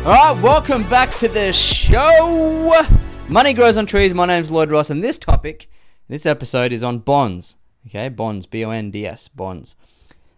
All 0.00 0.14
right, 0.14 0.42
welcome 0.42 0.88
back 0.88 1.14
to 1.16 1.28
the 1.28 1.52
show. 1.52 2.86
Money 3.28 3.52
grows 3.52 3.76
on 3.76 3.84
trees. 3.84 4.14
My 4.14 4.24
name's 4.24 4.50
Lloyd 4.50 4.70
Ross, 4.70 4.88
and 4.88 5.04
this 5.04 5.18
topic, 5.18 5.68
this 6.08 6.24
episode 6.24 6.72
is 6.72 6.82
on 6.82 7.00
bonds. 7.00 7.58
Okay, 7.86 8.08
bonds, 8.08 8.46
B 8.46 8.64
O 8.64 8.70
N 8.70 8.90
D 8.90 9.06
S, 9.06 9.28
bonds. 9.28 9.76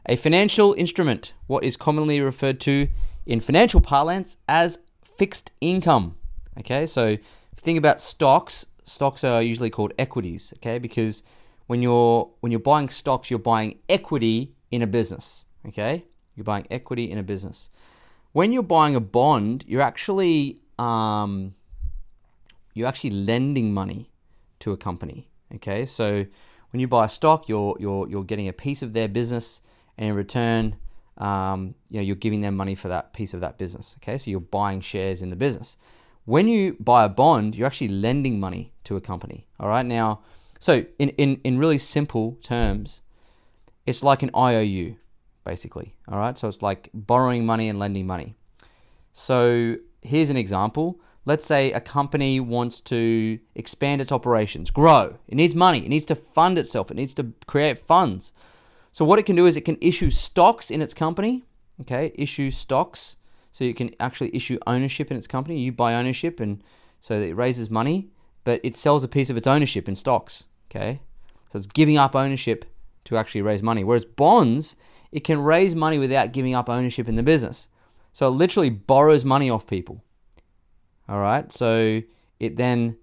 A 0.06 0.16
financial 0.16 0.72
instrument, 0.72 1.32
what 1.46 1.62
is 1.62 1.76
commonly 1.76 2.20
referred 2.20 2.58
to 2.62 2.88
in 3.24 3.38
financial 3.38 3.80
parlance 3.80 4.36
as 4.48 4.80
fixed 5.04 5.52
income. 5.60 6.16
Okay, 6.58 6.84
so 6.84 7.16
think 7.54 7.78
about 7.78 8.00
stocks, 8.00 8.66
stocks 8.82 9.22
are 9.22 9.40
usually 9.40 9.70
called 9.70 9.92
equities. 9.96 10.52
Okay, 10.56 10.80
because 10.80 11.22
when 11.68 11.82
you're 11.82 12.28
when 12.40 12.50
you're 12.50 12.58
buying 12.58 12.88
stocks, 12.88 13.30
you're 13.30 13.38
buying 13.38 13.78
equity 13.88 14.56
in 14.72 14.82
a 14.82 14.88
business. 14.88 15.46
Okay, 15.68 16.04
you're 16.34 16.42
buying 16.42 16.66
equity 16.68 17.08
in 17.08 17.16
a 17.16 17.22
business 17.22 17.70
when 18.32 18.52
you're 18.52 18.62
buying 18.62 18.96
a 18.96 19.00
bond, 19.00 19.64
you're 19.66 19.82
actually 19.82 20.58
um, 20.78 21.54
you're 22.74 22.88
actually 22.88 23.10
lending 23.10 23.72
money 23.72 24.10
to 24.60 24.72
a 24.72 24.76
company. 24.76 25.28
Okay, 25.54 25.84
so 25.84 26.26
when 26.70 26.80
you 26.80 26.88
buy 26.88 27.04
a 27.04 27.08
stock, 27.08 27.48
you're 27.48 27.76
you're 27.78 28.08
you're 28.08 28.24
getting 28.24 28.48
a 28.48 28.52
piece 28.52 28.82
of 28.82 28.92
their 28.92 29.08
business, 29.08 29.60
and 29.98 30.08
in 30.08 30.14
return, 30.14 30.76
um, 31.18 31.74
you 31.90 31.98
know, 31.98 32.02
you're 32.02 32.16
giving 32.16 32.40
them 32.40 32.56
money 32.56 32.74
for 32.74 32.88
that 32.88 33.12
piece 33.12 33.34
of 33.34 33.40
that 33.40 33.58
business. 33.58 33.96
Okay, 34.02 34.16
so 34.18 34.30
you're 34.30 34.40
buying 34.40 34.80
shares 34.80 35.22
in 35.22 35.30
the 35.30 35.36
business. 35.36 35.76
When 36.24 36.48
you 36.48 36.76
buy 36.78 37.04
a 37.04 37.08
bond, 37.08 37.56
you're 37.56 37.66
actually 37.66 37.88
lending 37.88 38.40
money 38.40 38.72
to 38.84 38.96
a 38.96 39.00
company. 39.00 39.46
All 39.60 39.68
right, 39.68 39.84
now, 39.84 40.20
so 40.58 40.86
in 40.98 41.10
in 41.10 41.40
in 41.44 41.58
really 41.58 41.78
simple 41.78 42.38
terms, 42.42 43.02
it's 43.84 44.02
like 44.02 44.22
an 44.22 44.30
IOU 44.34 44.96
basically. 45.44 45.94
All 46.08 46.18
right, 46.18 46.36
so 46.36 46.48
it's 46.48 46.62
like 46.62 46.90
borrowing 46.94 47.44
money 47.46 47.68
and 47.68 47.78
lending 47.78 48.06
money. 48.06 48.34
So 49.12 49.76
here's 50.02 50.30
an 50.30 50.36
example. 50.36 51.00
Let's 51.24 51.46
say 51.46 51.70
a 51.72 51.80
company 51.80 52.40
wants 52.40 52.80
to 52.80 53.38
expand 53.54 54.00
its 54.00 54.10
operations, 54.10 54.70
grow. 54.70 55.18
It 55.28 55.36
needs 55.36 55.54
money. 55.54 55.78
It 55.84 55.88
needs 55.88 56.06
to 56.06 56.16
fund 56.16 56.58
itself. 56.58 56.90
It 56.90 56.96
needs 56.96 57.14
to 57.14 57.32
create 57.46 57.78
funds. 57.78 58.32
So 58.90 59.04
what 59.04 59.18
it 59.18 59.24
can 59.24 59.36
do 59.36 59.46
is 59.46 59.56
it 59.56 59.62
can 59.62 59.78
issue 59.80 60.10
stocks 60.10 60.70
in 60.70 60.82
its 60.82 60.94
company. 60.94 61.44
Okay, 61.80 62.12
issue 62.14 62.50
stocks. 62.50 63.16
So 63.52 63.64
you 63.64 63.74
can 63.74 63.90
actually 64.00 64.34
issue 64.34 64.58
ownership 64.66 65.10
in 65.10 65.16
its 65.16 65.26
company. 65.26 65.60
You 65.60 65.72
buy 65.72 65.94
ownership, 65.94 66.40
and 66.40 66.62
so 67.00 67.14
it 67.14 67.36
raises 67.36 67.70
money, 67.70 68.08
but 68.44 68.60
it 68.64 68.74
sells 68.74 69.04
a 69.04 69.08
piece 69.08 69.30
of 69.30 69.36
its 69.36 69.46
ownership 69.46 69.88
in 69.88 69.94
stocks. 69.94 70.44
Okay, 70.70 71.00
so 71.50 71.58
it's 71.58 71.66
giving 71.66 71.98
up 71.98 72.16
ownership 72.16 72.64
to 73.04 73.16
actually 73.16 73.42
raise 73.42 73.62
money. 73.62 73.84
Whereas 73.84 74.04
bonds, 74.04 74.76
it 75.10 75.24
can 75.24 75.40
raise 75.40 75.74
money 75.74 75.98
without 75.98 76.32
giving 76.32 76.54
up 76.54 76.68
ownership 76.68 77.08
in 77.08 77.16
the 77.16 77.22
business. 77.22 77.68
So 78.12 78.28
it 78.28 78.30
literally 78.30 78.70
borrows 78.70 79.24
money 79.24 79.50
off 79.50 79.66
people. 79.66 80.02
All 81.08 81.20
right. 81.20 81.50
So 81.50 82.02
it 82.38 82.56
then 82.56 82.96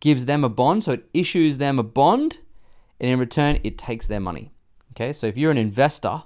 gives 0.00 0.26
them 0.26 0.44
a 0.44 0.48
bond. 0.48 0.84
So 0.84 0.92
it 0.92 1.08
issues 1.14 1.58
them 1.58 1.78
a 1.78 1.82
bond, 1.82 2.38
and 3.00 3.10
in 3.10 3.18
return, 3.18 3.58
it 3.64 3.78
takes 3.78 4.06
their 4.06 4.20
money. 4.20 4.52
Okay. 4.92 5.12
So 5.12 5.26
if 5.26 5.36
you're 5.36 5.50
an 5.50 5.58
investor 5.58 6.22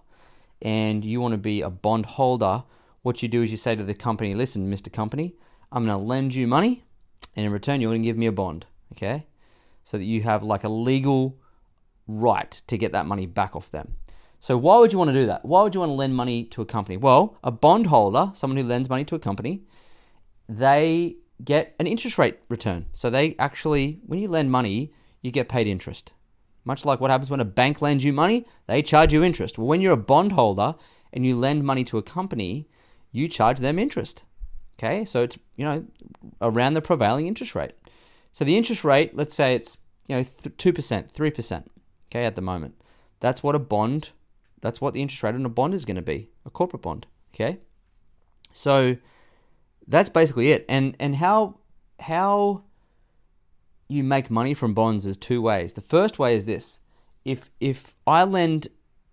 and 0.62 1.04
you 1.04 1.20
want 1.20 1.32
to 1.32 1.38
be 1.38 1.62
a 1.62 1.70
bond 1.70 2.06
holder, 2.06 2.64
what 3.02 3.22
you 3.22 3.28
do 3.28 3.42
is 3.42 3.50
you 3.50 3.56
say 3.56 3.74
to 3.74 3.84
the 3.84 3.94
company, 3.94 4.34
listen, 4.34 4.70
Mr. 4.70 4.92
Company, 4.92 5.34
I'm 5.72 5.86
going 5.86 5.98
to 5.98 6.04
lend 6.04 6.34
you 6.34 6.46
money, 6.46 6.84
and 7.34 7.46
in 7.46 7.52
return, 7.52 7.80
you're 7.80 7.90
going 7.90 8.02
to 8.02 8.06
give 8.06 8.18
me 8.18 8.26
a 8.26 8.32
bond. 8.32 8.66
Okay. 8.92 9.26
So 9.84 9.96
that 9.96 10.04
you 10.04 10.22
have 10.22 10.42
like 10.42 10.64
a 10.64 10.68
legal 10.68 11.39
right 12.18 12.50
to 12.50 12.76
get 12.76 12.92
that 12.92 13.06
money 13.06 13.26
back 13.26 13.54
off 13.54 13.70
them. 13.70 13.94
So 14.38 14.56
why 14.56 14.78
would 14.78 14.92
you 14.92 14.98
want 14.98 15.08
to 15.08 15.14
do 15.14 15.26
that? 15.26 15.44
Why 15.44 15.62
would 15.62 15.74
you 15.74 15.80
want 15.80 15.90
to 15.90 15.94
lend 15.94 16.16
money 16.16 16.44
to 16.44 16.62
a 16.62 16.66
company? 16.66 16.96
Well, 16.96 17.36
a 17.44 17.50
bondholder, 17.50 18.30
someone 18.34 18.56
who 18.56 18.64
lends 18.64 18.88
money 18.88 19.04
to 19.04 19.14
a 19.14 19.18
company, 19.18 19.62
they 20.48 21.16
get 21.44 21.74
an 21.78 21.86
interest 21.86 22.18
rate 22.18 22.38
return. 22.48 22.86
So 22.92 23.10
they 23.10 23.36
actually, 23.38 24.00
when 24.06 24.18
you 24.18 24.28
lend 24.28 24.50
money, 24.50 24.92
you 25.20 25.30
get 25.30 25.48
paid 25.48 25.66
interest. 25.66 26.14
Much 26.64 26.84
like 26.84 27.00
what 27.00 27.10
happens 27.10 27.30
when 27.30 27.40
a 27.40 27.44
bank 27.44 27.82
lends 27.82 28.04
you 28.04 28.12
money, 28.12 28.46
they 28.66 28.82
charge 28.82 29.12
you 29.12 29.22
interest. 29.22 29.58
Well, 29.58 29.66
when 29.66 29.80
you're 29.80 29.92
a 29.92 29.98
bondholder 29.98 30.74
and 31.12 31.26
you 31.26 31.36
lend 31.36 31.64
money 31.64 31.84
to 31.84 31.98
a 31.98 32.02
company, 32.02 32.68
you 33.12 33.28
charge 33.28 33.58
them 33.58 33.78
interest. 33.78 34.24
Okay, 34.78 35.04
so 35.04 35.22
it's 35.22 35.38
you 35.56 35.64
know 35.64 35.84
around 36.40 36.74
the 36.74 36.80
prevailing 36.80 37.26
interest 37.26 37.54
rate. 37.54 37.72
So 38.32 38.44
the 38.44 38.56
interest 38.56 38.84
rate, 38.84 39.14
let's 39.14 39.34
say 39.34 39.54
it's 39.54 39.78
you 40.06 40.16
know 40.16 40.24
two 40.56 40.72
percent, 40.72 41.10
three 41.10 41.30
percent. 41.30 41.70
Okay, 42.10 42.24
at 42.24 42.36
the 42.36 42.42
moment, 42.42 42.74
that's 43.20 43.42
what 43.42 43.54
a 43.54 43.60
bond 43.60 44.10
that's 44.60 44.80
what 44.80 44.94
the 44.94 45.02
interest 45.02 45.22
rate 45.22 45.34
on 45.34 45.46
a 45.46 45.50
bond 45.50 45.74
is 45.74 45.84
going 45.84 45.96
to 45.96 46.02
be, 46.02 46.30
a 46.44 46.50
corporate 46.50 46.82
bond. 46.82 47.06
Okay, 47.34 47.58
so 48.52 48.96
that's 49.86 50.08
basically 50.08 50.50
it. 50.50 50.64
And 50.68 50.96
and 51.00 51.16
how 51.16 51.58
how 52.00 52.64
you 53.88 54.04
make 54.04 54.30
money 54.30 54.54
from 54.54 54.74
bonds 54.74 55.06
is 55.06 55.16
two 55.16 55.40
ways. 55.42 55.72
The 55.72 55.80
first 55.80 56.18
way 56.18 56.34
is 56.34 56.44
this: 56.44 56.80
if 57.24 57.50
if 57.60 57.94
I 58.06 58.24
lend 58.24 58.68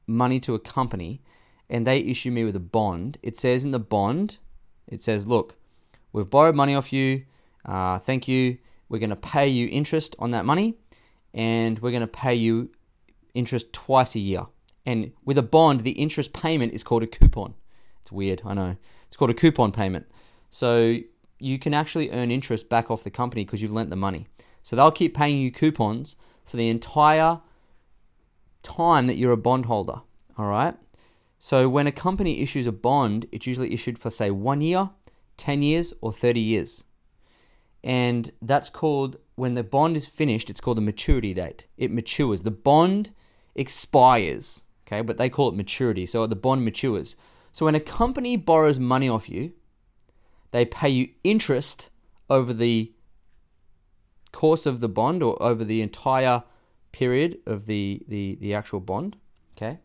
money 0.06 0.40
to 0.42 0.54
a 0.54 0.60
company 0.60 1.22
and 1.70 1.86
they 1.86 1.98
issue 1.98 2.32
me 2.32 2.44
with 2.44 2.56
a 2.56 2.62
bond, 2.62 3.18
it 3.22 3.38
says 3.38 3.66
in 3.66 3.72
the 3.72 3.80
bond, 3.80 4.38
it 4.88 5.02
says, 5.02 5.28
look, 5.28 5.58
we've 6.14 6.30
borrowed 6.30 6.56
money 6.56 6.74
off 6.74 6.94
you. 6.94 7.26
Uh, 7.66 8.00
thank 8.00 8.26
you. 8.26 8.58
We're 8.88 9.00
going 9.00 9.10
to 9.10 9.18
pay 9.18 9.50
you 9.50 9.68
interest 9.68 10.16
on 10.18 10.32
that 10.32 10.46
money, 10.46 10.76
and 11.34 11.78
we're 11.80 11.92
going 11.92 12.02
to 12.02 12.08
pay 12.08 12.36
you 12.36 12.70
interest 13.38 13.72
twice 13.74 14.16
a 14.16 14.20
year. 14.20 14.48
And 14.86 15.12
with 15.26 15.38
a 15.38 15.44
bond, 15.44 15.82
the 15.82 15.92
interest 15.92 16.34
payment 16.34 16.74
is 16.74 16.84
called 16.84 17.04
a 17.04 17.08
coupon. 17.08 17.54
It's 18.02 18.12
weird, 18.12 18.42
I 18.46 18.54
know. 18.54 18.78
It's 19.06 19.16
called 19.16 19.32
a 19.32 19.34
coupon 19.34 19.72
payment. 19.72 20.06
So 20.50 21.00
you 21.40 21.60
can 21.60 21.74
actually 21.74 22.10
earn 22.12 22.32
interest 22.32 22.70
back 22.70 22.90
off 22.90 23.04
the 23.04 23.12
company 23.12 23.44
because 23.46 23.62
you've 23.62 23.72
lent 23.72 23.90
the 23.90 23.96
money. 23.96 24.28
So 24.64 24.76
they'll 24.76 24.92
keep 24.92 25.16
paying 25.16 25.38
you 25.38 25.52
coupons 25.52 26.16
for 26.46 26.58
the 26.58 26.70
entire 26.70 27.42
time 28.64 29.08
that 29.08 29.16
you're 29.16 29.32
a 29.32 29.38
bondholder. 29.38 30.02
All 30.38 30.48
right. 30.48 30.76
So 31.40 31.70
when 31.70 31.88
a 31.88 31.92
company 31.92 32.42
issues 32.42 32.68
a 32.68 32.72
bond, 32.72 33.28
it's 33.32 33.46
usually 33.46 33.74
issued 33.74 34.00
for, 34.00 34.10
say, 34.10 34.32
one 34.32 34.62
year, 34.62 34.90
10 35.38 35.62
years, 35.62 35.94
or 36.02 36.12
30 36.12 36.40
years. 36.40 36.86
And 37.84 38.32
that's 38.42 38.70
called, 38.70 39.18
when 39.36 39.54
the 39.54 39.64
bond 39.64 39.96
is 39.96 40.08
finished, 40.08 40.50
it's 40.50 40.60
called 40.60 40.78
the 40.78 40.82
maturity 40.82 41.34
date. 41.34 41.68
It 41.78 41.92
matures. 41.92 42.44
The 42.44 42.52
bond 42.52 43.12
expires 43.58 44.64
okay, 44.88 45.02
but 45.02 45.18
they 45.18 45.30
call 45.30 45.50
it 45.50 45.56
maturity. 45.56 46.06
So 46.06 46.26
the 46.26 46.36
bond 46.36 46.64
matures. 46.64 47.16
So 47.52 47.66
when 47.66 47.76
a 47.76 47.80
company 47.80 48.38
borrows 48.38 48.80
money 48.80 49.10
off 49.10 49.30
you, 49.30 49.54
they 50.52 50.66
pay 50.66 50.90
you 50.90 51.10
interest 51.24 51.90
over 52.30 52.54
the 52.54 52.94
course 54.32 54.66
of 54.66 54.80
the 54.80 54.90
bond 54.90 55.22
or 55.24 55.42
over 55.42 55.64
the 55.64 55.82
entire 55.82 56.44
period 56.92 57.40
of 57.46 57.66
the, 57.66 58.02
the, 58.08 58.38
the 58.40 58.54
actual 58.54 58.80
bond, 58.80 59.18
okay? 59.56 59.80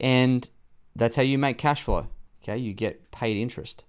And 0.00 0.48
that's 0.94 1.16
how 1.16 1.22
you 1.22 1.38
make 1.38 1.58
cash 1.58 1.82
flow, 1.82 2.08
okay? 2.42 2.58
You 2.58 2.74
get 2.74 3.10
paid 3.10 3.36
interest. 3.36 3.84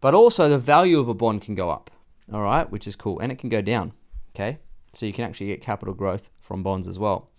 But 0.00 0.14
also 0.14 0.48
the 0.48 0.58
value 0.58 1.00
of 1.00 1.08
a 1.08 1.14
bond 1.14 1.42
can 1.42 1.54
go 1.54 1.70
up, 1.70 1.90
all 2.32 2.42
right, 2.42 2.70
which 2.70 2.86
is 2.86 2.94
cool, 2.94 3.18
and 3.18 3.32
it 3.32 3.38
can 3.38 3.48
go 3.48 3.62
down, 3.62 3.92
okay? 4.34 4.58
So 4.92 5.06
you 5.06 5.12
can 5.12 5.24
actually 5.24 5.46
get 5.46 5.60
capital 5.60 5.94
growth 5.94 6.30
from 6.40 6.62
bonds 6.62 6.86
as 6.86 6.98
well. 6.98 7.30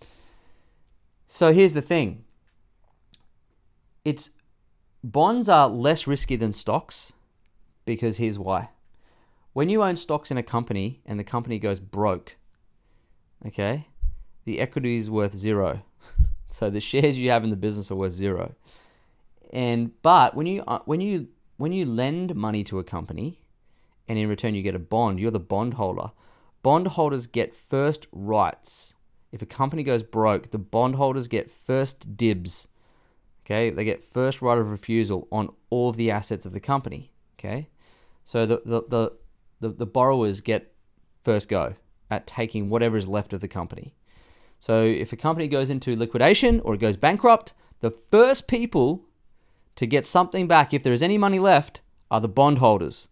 So 1.26 1.52
here's 1.52 1.74
the 1.74 1.82
thing. 1.82 2.24
It's 4.04 4.30
bonds 5.02 5.48
are 5.48 5.68
less 5.68 6.06
risky 6.06 6.36
than 6.36 6.52
stocks 6.52 7.12
because 7.84 8.18
here's 8.18 8.38
why. 8.38 8.70
When 9.52 9.68
you 9.68 9.82
own 9.82 9.96
stocks 9.96 10.30
in 10.30 10.36
a 10.36 10.42
company 10.42 11.00
and 11.06 11.18
the 11.18 11.24
company 11.24 11.58
goes 11.58 11.80
broke, 11.80 12.36
okay, 13.44 13.88
the 14.44 14.60
equity 14.60 14.96
is 14.96 15.10
worth 15.10 15.34
zero. 15.34 15.82
so 16.50 16.70
the 16.70 16.80
shares 16.80 17.18
you 17.18 17.30
have 17.30 17.42
in 17.42 17.50
the 17.50 17.56
business 17.56 17.90
are 17.90 17.96
worth 17.96 18.12
zero. 18.12 18.54
And 19.52 20.00
but 20.02 20.34
when 20.34 20.46
you 20.46 20.62
uh, 20.66 20.80
when 20.84 21.00
you 21.00 21.28
when 21.56 21.72
you 21.72 21.86
lend 21.86 22.34
money 22.34 22.62
to 22.64 22.78
a 22.78 22.84
company 22.84 23.40
and 24.08 24.18
in 24.18 24.28
return 24.28 24.54
you 24.54 24.62
get 24.62 24.74
a 24.74 24.80
bond, 24.80 25.18
you're 25.18 25.30
the 25.30 25.40
bondholder. 25.40 26.10
Bondholders 26.62 27.26
get 27.26 27.56
first 27.56 28.06
rights 28.12 28.95
if 29.36 29.42
a 29.42 29.46
company 29.46 29.82
goes 29.82 30.02
broke, 30.02 30.50
the 30.50 30.58
bondholders 30.58 31.28
get 31.28 31.50
first 31.50 32.16
dibs. 32.16 32.68
Okay, 33.44 33.68
they 33.68 33.84
get 33.84 34.02
first 34.02 34.40
right 34.40 34.56
of 34.56 34.70
refusal 34.70 35.28
on 35.30 35.50
all 35.68 35.90
of 35.90 35.96
the 35.96 36.10
assets 36.10 36.46
of 36.46 36.54
the 36.54 36.60
company. 36.60 37.10
Okay, 37.38 37.68
so 38.24 38.46
the 38.46 38.62
the 38.64 38.82
the, 38.88 39.12
the, 39.60 39.68
the 39.68 39.86
borrowers 39.86 40.40
get 40.40 40.72
first 41.22 41.50
go 41.50 41.74
at 42.10 42.26
taking 42.26 42.70
whatever 42.70 42.96
is 42.96 43.08
left 43.08 43.34
of 43.34 43.42
the 43.42 43.46
company. 43.46 43.94
So 44.58 44.82
if 44.84 45.12
a 45.12 45.16
company 45.16 45.48
goes 45.48 45.68
into 45.68 45.94
liquidation 45.94 46.60
or 46.60 46.72
it 46.72 46.80
goes 46.80 46.96
bankrupt, 46.96 47.52
the 47.80 47.90
first 47.90 48.48
people 48.48 49.04
to 49.74 49.86
get 49.86 50.06
something 50.06 50.48
back, 50.48 50.72
if 50.72 50.82
there 50.82 50.94
is 50.94 51.02
any 51.02 51.18
money 51.18 51.38
left, 51.38 51.82
are 52.10 52.22
the 52.22 52.28
bondholders. 52.28 53.08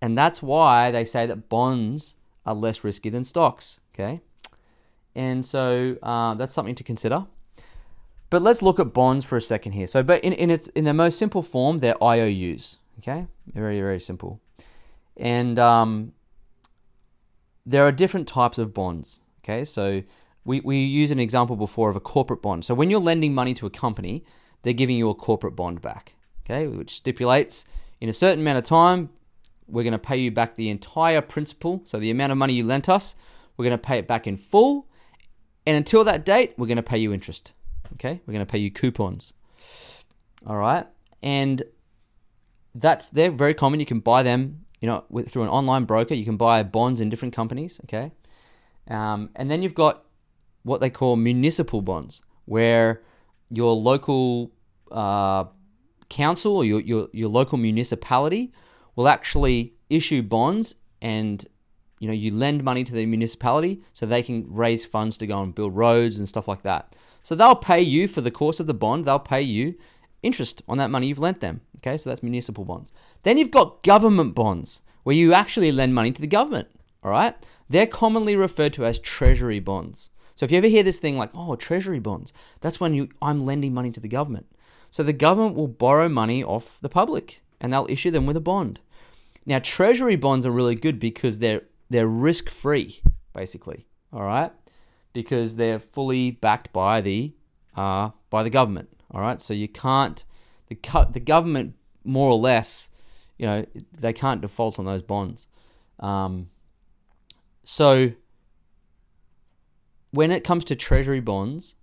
And 0.00 0.16
that's 0.16 0.42
why 0.42 0.90
they 0.90 1.04
say 1.04 1.26
that 1.26 1.50
bonds 1.50 2.16
are 2.46 2.54
less 2.54 2.82
risky 2.82 3.10
than 3.10 3.24
stocks. 3.24 3.80
Okay. 3.92 4.22
And 5.18 5.44
so 5.44 5.96
uh, 6.00 6.34
that's 6.34 6.54
something 6.54 6.76
to 6.76 6.84
consider. 6.84 7.26
But 8.30 8.40
let's 8.40 8.62
look 8.62 8.78
at 8.78 8.94
bonds 8.94 9.24
for 9.24 9.36
a 9.36 9.42
second 9.42 9.72
here. 9.72 9.88
So, 9.88 10.04
but 10.04 10.22
in, 10.22 10.32
in 10.32 10.48
its 10.48 10.68
in 10.68 10.84
their 10.84 10.94
most 10.94 11.18
simple 11.18 11.42
form, 11.42 11.78
they're 11.78 12.00
IOUs. 12.00 12.78
Okay, 13.00 13.26
very 13.52 13.80
very 13.80 13.98
simple. 13.98 14.40
And 15.16 15.58
um, 15.58 16.12
there 17.66 17.82
are 17.82 17.90
different 17.90 18.28
types 18.28 18.58
of 18.58 18.72
bonds. 18.72 19.22
Okay, 19.42 19.64
so 19.64 20.04
we 20.44 20.60
we 20.60 20.78
use 20.84 21.10
an 21.10 21.18
example 21.18 21.56
before 21.56 21.90
of 21.90 21.96
a 21.96 22.00
corporate 22.00 22.40
bond. 22.40 22.64
So 22.64 22.72
when 22.72 22.88
you're 22.88 23.00
lending 23.00 23.34
money 23.34 23.54
to 23.54 23.66
a 23.66 23.70
company, 23.70 24.24
they're 24.62 24.72
giving 24.72 24.96
you 24.96 25.10
a 25.10 25.14
corporate 25.16 25.56
bond 25.56 25.82
back. 25.82 26.14
Okay, 26.44 26.68
which 26.68 26.94
stipulates 26.94 27.64
in 28.00 28.08
a 28.08 28.12
certain 28.12 28.40
amount 28.40 28.58
of 28.58 28.64
time, 28.64 29.10
we're 29.66 29.82
going 29.82 29.92
to 29.92 29.98
pay 29.98 30.16
you 30.16 30.30
back 30.30 30.54
the 30.54 30.68
entire 30.68 31.22
principal. 31.22 31.82
So 31.86 31.98
the 31.98 32.10
amount 32.10 32.30
of 32.30 32.38
money 32.38 32.52
you 32.52 32.62
lent 32.62 32.88
us, 32.88 33.16
we're 33.56 33.64
going 33.64 33.76
to 33.76 33.78
pay 33.78 33.98
it 33.98 34.06
back 34.06 34.28
in 34.28 34.36
full. 34.36 34.87
And 35.68 35.76
until 35.76 36.02
that 36.04 36.24
date, 36.24 36.54
we're 36.56 36.66
going 36.66 36.76
to 36.76 36.82
pay 36.82 36.96
you 36.96 37.12
interest. 37.12 37.52
Okay, 37.92 38.22
we're 38.24 38.32
going 38.32 38.46
to 38.46 38.50
pay 38.50 38.56
you 38.56 38.70
coupons. 38.70 39.34
All 40.46 40.56
right, 40.56 40.86
and 41.22 41.62
that's 42.74 43.10
they're 43.10 43.30
very 43.30 43.52
common. 43.52 43.78
You 43.78 43.84
can 43.84 44.00
buy 44.00 44.22
them, 44.22 44.64
you 44.80 44.88
know, 44.88 45.04
with, 45.10 45.30
through 45.30 45.42
an 45.42 45.50
online 45.50 45.84
broker. 45.84 46.14
You 46.14 46.24
can 46.24 46.38
buy 46.38 46.62
bonds 46.62 47.02
in 47.02 47.10
different 47.10 47.34
companies. 47.34 47.80
Okay, 47.84 48.12
um, 48.88 49.28
and 49.36 49.50
then 49.50 49.60
you've 49.60 49.74
got 49.74 50.06
what 50.62 50.80
they 50.80 50.88
call 50.88 51.16
municipal 51.16 51.82
bonds, 51.82 52.22
where 52.46 53.02
your 53.50 53.74
local 53.74 54.50
uh, 54.90 55.44
council 56.08 56.56
or 56.56 56.64
your, 56.64 56.80
your, 56.80 57.08
your 57.12 57.28
local 57.28 57.58
municipality 57.58 58.54
will 58.96 59.06
actually 59.06 59.74
issue 59.90 60.22
bonds 60.22 60.76
and 61.02 61.44
you 61.98 62.06
know 62.06 62.14
you 62.14 62.32
lend 62.32 62.64
money 62.64 62.84
to 62.84 62.92
the 62.92 63.06
municipality 63.06 63.82
so 63.92 64.06
they 64.06 64.22
can 64.22 64.46
raise 64.48 64.84
funds 64.84 65.16
to 65.18 65.26
go 65.26 65.42
and 65.42 65.54
build 65.54 65.76
roads 65.76 66.18
and 66.18 66.28
stuff 66.28 66.48
like 66.48 66.62
that. 66.62 66.94
So 67.22 67.34
they'll 67.34 67.56
pay 67.56 67.80
you 67.80 68.08
for 68.08 68.20
the 68.20 68.30
course 68.30 68.60
of 68.60 68.66
the 68.66 68.74
bond 68.74 69.04
they'll 69.04 69.18
pay 69.18 69.42
you 69.42 69.74
interest 70.22 70.62
on 70.68 70.78
that 70.78 70.90
money 70.90 71.08
you've 71.08 71.18
lent 71.18 71.40
them 71.40 71.60
okay? 71.78 71.96
So 71.96 72.10
that's 72.10 72.22
municipal 72.22 72.64
bonds. 72.64 72.90
Then 73.22 73.38
you've 73.38 73.50
got 73.50 73.82
government 73.82 74.34
bonds 74.34 74.82
where 75.02 75.16
you 75.16 75.32
actually 75.32 75.72
lend 75.72 75.94
money 75.94 76.12
to 76.12 76.20
the 76.20 76.26
government 76.26 76.68
all 77.02 77.10
right? 77.10 77.34
They're 77.68 77.86
commonly 77.86 78.34
referred 78.34 78.72
to 78.74 78.84
as 78.84 78.98
treasury 78.98 79.60
bonds. 79.60 80.10
So 80.34 80.44
if 80.44 80.52
you 80.52 80.58
ever 80.58 80.68
hear 80.68 80.82
this 80.82 80.98
thing 80.98 81.18
like 81.18 81.30
oh 81.34 81.56
treasury 81.56 81.98
bonds 81.98 82.32
that's 82.60 82.80
when 82.80 82.94
you 82.94 83.08
i'm 83.20 83.44
lending 83.44 83.74
money 83.74 83.90
to 83.90 84.00
the 84.00 84.08
government. 84.08 84.46
So 84.90 85.02
the 85.02 85.12
government 85.12 85.56
will 85.56 85.68
borrow 85.68 86.08
money 86.08 86.42
off 86.42 86.78
the 86.80 86.88
public 86.88 87.42
and 87.60 87.72
they'll 87.72 87.86
issue 87.90 88.10
them 88.10 88.26
with 88.26 88.36
a 88.36 88.40
bond. 88.40 88.80
Now 89.44 89.58
treasury 89.58 90.16
bonds 90.16 90.46
are 90.46 90.50
really 90.50 90.74
good 90.74 90.98
because 90.98 91.38
they're 91.38 91.62
they're 91.90 92.08
risk 92.08 92.50
free, 92.50 93.00
basically. 93.34 93.86
All 94.12 94.22
right, 94.22 94.52
because 95.12 95.56
they're 95.56 95.78
fully 95.78 96.30
backed 96.30 96.72
by 96.72 97.00
the 97.00 97.34
uh, 97.76 98.10
by 98.30 98.42
the 98.42 98.50
government. 98.50 98.88
All 99.10 99.20
right, 99.20 99.40
so 99.40 99.54
you 99.54 99.68
can't 99.68 100.24
the 100.68 100.76
the 101.10 101.20
government 101.20 101.74
more 102.04 102.30
or 102.30 102.38
less, 102.38 102.90
you 103.36 103.46
know, 103.46 103.64
they 103.92 104.12
can't 104.12 104.40
default 104.40 104.78
on 104.78 104.86
those 104.86 105.02
bonds. 105.02 105.46
Um, 106.00 106.48
so 107.62 108.12
when 110.10 110.30
it 110.30 110.44
comes 110.44 110.64
to 110.64 110.74
treasury 110.74 111.20
bonds, 111.20 111.74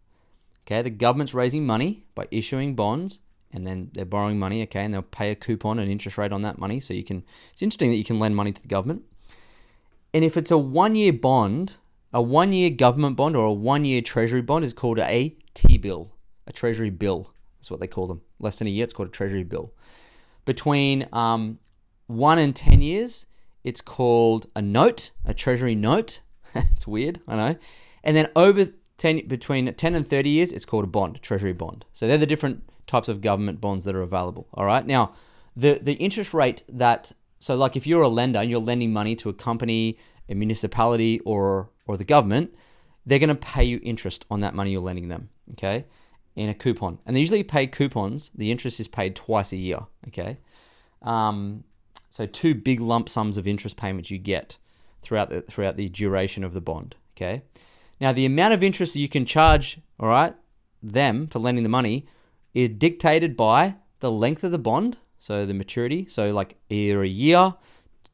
okay, 0.63 0.81
the 0.81 0.89
government's 0.89 1.33
raising 1.33 1.65
money 1.65 2.05
by 2.15 2.27
issuing 2.31 2.75
bonds 2.75 3.19
and 3.51 3.65
then 3.65 3.91
they're 3.93 4.03
borrowing 4.03 4.39
money, 4.39 4.63
okay, 4.63 4.83
and 4.83 4.93
they'll 4.93 5.01
pay 5.01 5.31
a 5.31 5.35
coupon 5.35 5.79
and 5.79 5.89
interest 5.89 6.17
rate 6.17 6.31
on 6.31 6.41
that 6.41 6.57
money. 6.57 6.79
So 6.79 6.93
you 6.93 7.03
can, 7.03 7.23
it's 7.51 7.61
interesting 7.61 7.89
that 7.91 7.97
you 7.97 8.03
can 8.03 8.19
lend 8.19 8.35
money 8.35 8.51
to 8.51 8.61
the 8.61 8.67
government. 8.67 9.03
And 10.15 10.23
if 10.23 10.37
it's 10.37 10.49
a 10.49 10.57
one 10.57 10.95
year 10.95 11.11
bond, 11.11 11.73
a 12.13 12.21
one 12.21 12.53
year 12.53 12.69
government 12.69 13.17
bond 13.17 13.35
or 13.35 13.43
a 13.43 13.51
one 13.51 13.83
year 13.83 14.01
treasury 14.01 14.41
bond 14.41 14.63
is 14.63 14.73
called 14.73 14.97
a 14.97 15.35
T 15.53 15.77
bill, 15.77 16.15
a 16.47 16.53
treasury 16.53 16.89
bill. 16.89 17.33
That's 17.57 17.69
what 17.69 17.81
they 17.81 17.87
call 17.87 18.07
them. 18.07 18.21
Less 18.39 18.57
than 18.57 18.69
a 18.69 18.71
year, 18.71 18.85
it's 18.85 18.93
called 18.93 19.09
a 19.09 19.11
treasury 19.11 19.43
bill. 19.43 19.73
Between 20.45 21.09
um, 21.11 21.59
one 22.07 22.39
and 22.39 22.55
10 22.55 22.81
years, 22.81 23.25
it's 23.65 23.81
called 23.81 24.47
a 24.55 24.61
note, 24.61 25.11
a 25.25 25.33
treasury 25.33 25.75
note. 25.75 26.21
it's 26.55 26.87
weird, 26.87 27.19
I 27.27 27.35
know. 27.35 27.55
And 28.01 28.15
then 28.15 28.29
over 28.37 28.67
10, 28.95 29.27
between 29.27 29.73
10 29.73 29.95
and 29.95 30.07
30 30.07 30.29
years, 30.29 30.53
it's 30.53 30.63
called 30.63 30.85
a 30.85 30.87
bond, 30.87 31.17
a 31.17 31.19
treasury 31.19 31.51
bond. 31.51 31.83
So 31.91 32.07
they're 32.07 32.17
the 32.17 32.25
different 32.25 32.63
types 32.87 33.09
of 33.09 33.19
government 33.19 33.59
bonds 33.59 33.83
that 33.83 33.95
are 33.95 34.01
available. 34.01 34.47
All 34.53 34.63
right. 34.63 34.87
Now, 34.87 35.11
the, 35.57 35.77
the 35.81 35.95
interest 35.95 36.33
rate 36.33 36.63
that 36.69 37.11
so, 37.45 37.55
like 37.55 37.75
if 37.75 37.85
you're 37.85 38.01
a 38.01 38.07
lender 38.07 38.39
and 38.39 38.49
you're 38.49 38.59
lending 38.59 38.91
money 38.91 39.15
to 39.17 39.29
a 39.29 39.33
company, 39.33 39.99
a 40.27 40.33
municipality, 40.33 41.19
or 41.25 41.69
or 41.85 41.95
the 41.95 42.03
government, 42.03 42.51
they're 43.05 43.19
going 43.19 43.29
to 43.29 43.35
pay 43.35 43.63
you 43.63 43.79
interest 43.83 44.25
on 44.31 44.39
that 44.39 44.55
money 44.55 44.71
you're 44.71 44.81
lending 44.81 45.09
them. 45.09 45.29
Okay, 45.51 45.85
in 46.35 46.49
a 46.49 46.55
coupon, 46.55 46.97
and 47.05 47.15
they 47.15 47.19
usually 47.19 47.43
pay 47.43 47.67
coupons. 47.67 48.31
The 48.33 48.49
interest 48.49 48.79
is 48.79 48.87
paid 48.87 49.15
twice 49.15 49.51
a 49.51 49.57
year. 49.57 49.81
Okay, 50.07 50.39
um, 51.03 51.65
so 52.09 52.25
two 52.25 52.55
big 52.55 52.79
lump 52.79 53.09
sums 53.09 53.37
of 53.37 53.45
interest 53.45 53.77
payments 53.77 54.09
you 54.09 54.17
get 54.17 54.57
throughout 55.03 55.29
the 55.29 55.41
throughout 55.41 55.77
the 55.77 55.87
duration 55.87 56.43
of 56.43 56.55
the 56.55 56.61
bond. 56.61 56.95
Okay, 57.15 57.43
now 58.01 58.11
the 58.11 58.25
amount 58.25 58.55
of 58.55 58.63
interest 58.63 58.95
you 58.95 59.07
can 59.07 59.23
charge, 59.23 59.77
all 59.99 60.09
right, 60.09 60.33
them 60.81 61.27
for 61.27 61.37
lending 61.37 61.61
the 61.61 61.69
money 61.69 62.07
is 62.55 62.69
dictated 62.69 63.37
by 63.37 63.75
the 63.99 64.09
length 64.09 64.43
of 64.43 64.51
the 64.51 64.57
bond 64.57 64.97
so 65.25 65.43
the 65.43 65.55
maturity, 65.55 66.05
so 66.07 66.31
like 66.31 66.55
either 66.69 67.01
a 67.01 67.07
year, 67.07 67.55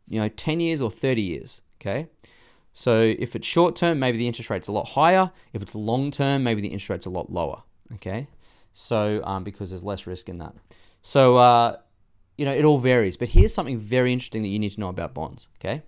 you 0.08 0.18
know, 0.18 0.30
10 0.30 0.62
years 0.62 0.80
or 0.80 0.90
30 0.90 1.22
years. 1.22 1.62
Okay. 1.76 2.08
So 2.72 3.00
if 3.02 3.36
it's 3.36 3.46
short 3.46 3.76
term, 3.76 4.00
maybe 4.00 4.18
the 4.18 4.28
interest 4.28 4.50
rate's 4.50 4.70
a 4.70 4.72
lot 4.72 4.88
higher. 4.88 5.30
If 5.52 5.62
it's 5.62 5.76
long 5.76 6.12
term, 6.12 6.42
maybe 6.42 6.62
the 6.62 6.70
interest 6.70 6.90
rate's 6.90 7.06
a 7.06 7.10
lot 7.10 7.30
lower. 7.30 7.64
Okay. 7.96 8.28
So 8.72 9.22
um, 9.26 9.44
because 9.44 9.72
there's 9.72 9.84
less 9.84 10.08
risk 10.08 10.30
in 10.30 10.38
that. 10.38 10.56
So, 11.02 11.36
uh, 11.36 11.80
you 12.38 12.46
know, 12.46 12.54
it 12.54 12.64
all 12.64 12.78
varies. 12.78 13.18
But 13.18 13.28
here's 13.28 13.54
something 13.54 13.78
very 13.78 14.14
interesting 14.14 14.42
that 14.44 14.48
you 14.48 14.58
need 14.58 14.70
to 14.70 14.80
know 14.80 14.88
about 14.88 15.14
bonds. 15.14 15.50
Okay. 15.60 15.84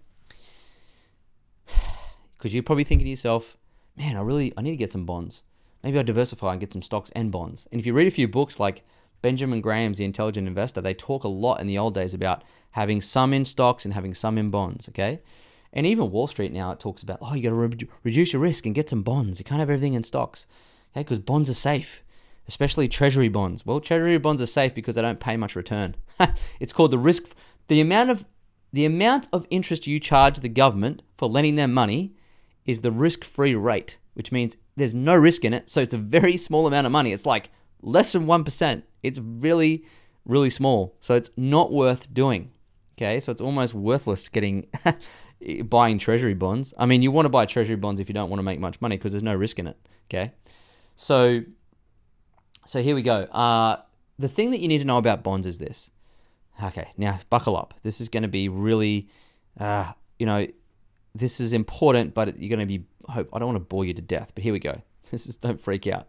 Because 2.38 2.53
you're 2.53 2.63
probably 2.63 2.84
thinking 2.84 3.06
to 3.06 3.10
yourself, 3.10 3.56
man, 3.96 4.18
I 4.18 4.20
really, 4.20 4.51
I 4.58 4.62
need 4.62 4.72
to 4.72 4.75
get 4.75 4.92
some 4.92 5.06
bonds. 5.06 5.44
Maybe 5.82 5.98
I'll 5.98 6.03
diversify 6.03 6.51
and 6.51 6.60
get 6.60 6.74
some 6.74 6.82
stocks 6.82 7.10
and 7.15 7.32
bonds. 7.32 7.70
And 7.72 7.80
if 7.80 7.86
you 7.86 7.94
read 7.94 8.08
a 8.08 8.12
few 8.12 8.27
books 8.27 8.60
like 8.60 8.84
Benjamin 9.24 9.62
Graham's 9.62 9.98
The 9.98 10.03
Intelligent 10.03 10.48
Investor, 10.48 10.82
they 10.82 10.94
talk 10.94 11.24
a 11.24 11.30
lot 11.30 11.62
in 11.62 11.65
the 11.65 11.77
old 11.77 11.94
days 11.96 12.13
about 12.13 12.44
having 12.72 13.01
some 13.01 13.34
in 13.34 13.46
stocks 13.46 13.86
and 13.86 13.94
having 13.94 14.13
some 14.13 14.38
in 14.38 14.51
bonds, 14.51 14.89
okay? 14.89 15.22
And 15.72 15.88
even 15.88 16.12
Wall 16.12 16.27
Street 16.27 16.51
now, 16.51 16.72
it 16.72 16.80
talks 16.80 17.01
about, 17.01 17.20
oh, 17.22 17.34
you 17.34 17.42
got 17.42 17.50
to 17.50 17.56
re- 17.56 17.89
reduce 18.03 18.34
your 18.34 18.42
risk 18.42 18.65
and 18.65 18.75
get 18.75 18.89
some 18.89 19.01
bonds. 19.01 19.39
You 19.39 19.46
can't 19.46 19.62
have 19.62 19.70
everything 19.70 19.94
in 19.94 20.03
stocks, 20.03 20.46
okay? 20.92 21.03
Because 21.03 21.20
bonds 21.20 21.50
are 21.50 21.56
safe, 21.56 22.03
especially 22.50 22.89
treasury 22.89 23.30
bonds. 23.30 23.65
Well, 23.65 23.80
treasury 23.80 24.18
bonds 24.18 24.42
are 24.42 24.46
safe 24.46 24.75
because 24.75 24.96
they 24.96 25.01
don't 25.01 25.22
pay 25.22 25.38
much 25.38 25.56
return. 25.56 25.96
it's 26.60 26.74
called 26.74 26.92
the 26.92 27.00
risk, 27.00 27.34
the 27.70 27.80
amount 27.80 28.10
of 28.10 28.25
the 28.74 28.86
amount 28.86 29.30
of 29.32 29.48
interest 29.51 29.88
you 29.88 30.00
charge 30.00 30.39
the 30.39 30.50
government 30.50 31.01
for 31.15 31.30
lending 31.30 31.56
them 31.56 31.74
money 31.74 32.15
is 32.65 32.82
the 32.82 32.92
risk-free 32.92 33.56
rate, 33.56 34.00
which 34.15 34.32
means 34.32 34.58
there's 34.75 34.96
no 34.96 35.15
risk 35.15 35.46
in 35.46 35.53
it. 35.53 35.70
So 35.70 35.80
it's 35.80 35.94
a 35.94 35.98
very 36.00 36.38
small 36.38 36.65
amount 36.65 36.88
of 36.88 36.92
money. 36.92 37.13
It's 37.13 37.25
like 37.25 37.51
less 37.84 38.13
than 38.13 38.25
1%. 38.25 38.84
It's 39.04 39.20
really, 39.20 39.86
really 40.25 40.50
small. 40.50 40.96
So 41.02 41.16
it's 41.16 41.30
not 41.38 41.72
worth 41.72 42.12
doing. 42.13 42.52
Okay, 42.98 43.20
so 43.20 43.32
it's 43.32 43.42
almost 43.42 43.74
worthless 43.74 44.30
getting 44.30 44.68
buying 45.66 45.98
treasury 45.98 46.34
bonds. 46.34 46.74
I 46.78 46.86
mean, 46.86 47.02
you 47.02 47.12
want 47.12 47.25
to 47.25 47.30
buy 47.30 47.46
treasury 47.46 47.75
bonds 47.75 48.00
if 48.00 48.08
you 48.08 48.13
don't 48.13 48.30
want 48.30 48.40
to 48.40 48.44
make 48.44 48.60
much 48.60 48.80
money 48.82 48.98
because 48.98 49.12
there's 49.13 49.24
no 49.24 49.36
risk 49.36 49.60
in 49.60 49.68
it. 49.68 49.78
Okay, 50.10 50.32
so 50.96 51.42
so 52.66 52.82
here 52.82 52.96
we 52.96 53.02
go. 53.02 53.24
Uh, 53.24 53.78
the 54.20 54.28
thing 54.28 54.52
that 54.52 54.60
you 54.60 54.68
need 54.68 54.78
to 54.78 54.86
know 54.86 54.98
about 54.98 55.24
bonds 55.24 55.48
is 55.48 55.58
this. 55.58 55.90
Okay, 56.63 56.92
now 56.98 57.20
buckle 57.32 57.58
up. 57.58 57.74
This 57.82 58.00
is 58.00 58.10
going 58.10 58.24
to 58.24 58.30
be 58.30 58.48
really, 58.48 59.10
uh, 59.60 59.94
you 60.20 60.28
know, 60.28 60.46
this 61.16 61.40
is 61.40 61.52
important, 61.52 62.13
but 62.13 62.40
you're 62.40 62.56
going 62.56 62.60
to 62.60 62.66
be. 62.66 62.86
Hope 63.10 63.30
I 63.34 63.40
don't 63.40 63.48
want 63.48 63.58
to 63.58 63.68
bore 63.68 63.86
you 63.86 63.94
to 63.96 64.02
death, 64.02 64.32
but 64.36 64.44
here 64.44 64.54
we 64.54 64.60
go. 64.60 64.82
This 65.12 65.28
is 65.28 65.36
don't 65.36 65.62
freak 65.62 65.86
out 65.86 66.08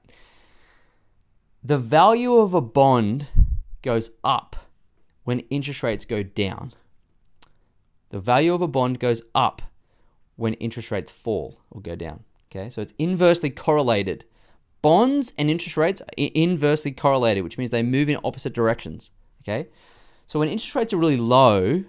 the 1.64 1.78
value 1.78 2.34
of 2.34 2.52
a 2.52 2.60
bond 2.60 3.28
goes 3.80 4.10
up 4.22 4.54
when 5.24 5.40
interest 5.50 5.82
rates 5.82 6.04
go 6.04 6.22
down. 6.22 6.74
The 8.10 8.20
value 8.20 8.52
of 8.52 8.60
a 8.60 8.68
bond 8.68 9.00
goes 9.00 9.22
up 9.34 9.62
when 10.36 10.52
interest 10.54 10.90
rates 10.90 11.10
fall 11.10 11.60
or 11.70 11.80
go 11.80 11.96
down. 11.96 12.24
Okay, 12.54 12.68
so 12.68 12.82
it's 12.82 12.92
inversely 12.98 13.48
correlated. 13.48 14.26
Bonds 14.82 15.32
and 15.38 15.50
interest 15.50 15.78
rates 15.78 16.02
are 16.02 16.12
inversely 16.16 16.92
correlated, 16.92 17.42
which 17.42 17.56
means 17.56 17.70
they 17.70 17.82
move 17.82 18.10
in 18.10 18.18
opposite 18.22 18.52
directions. 18.52 19.10
Okay, 19.42 19.68
so 20.26 20.38
when 20.38 20.48
interest 20.48 20.74
rates 20.74 20.92
are 20.92 20.98
really 20.98 21.16
low, 21.16 21.84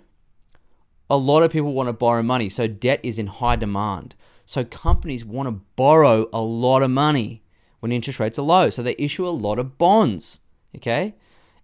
a 1.10 1.18
lot 1.18 1.44
of 1.44 1.52
people 1.52 1.74
want 1.74 1.88
to 1.90 1.94
borrow 1.94 2.24
money. 2.24 2.48
So 2.48 2.66
debt 2.68 3.02
is 3.04 3.20
in 3.20 3.28
high 3.28 3.58
demand. 3.58 4.16
So 4.46 4.64
companies 4.64 5.26
want 5.26 5.48
to 5.48 5.62
borrow 5.76 6.30
a 6.32 6.40
lot 6.40 6.82
of 6.82 6.92
money 6.92 7.44
when 7.86 7.92
interest 7.92 8.20
rates 8.20 8.40
are 8.40 8.42
low. 8.42 8.72
So 8.72 8.82
they 8.82 8.96
issue 8.98 9.28
a 9.28 9.30
lot 9.30 9.60
of 9.60 9.78
bonds. 9.78 10.40
Okay? 10.76 11.14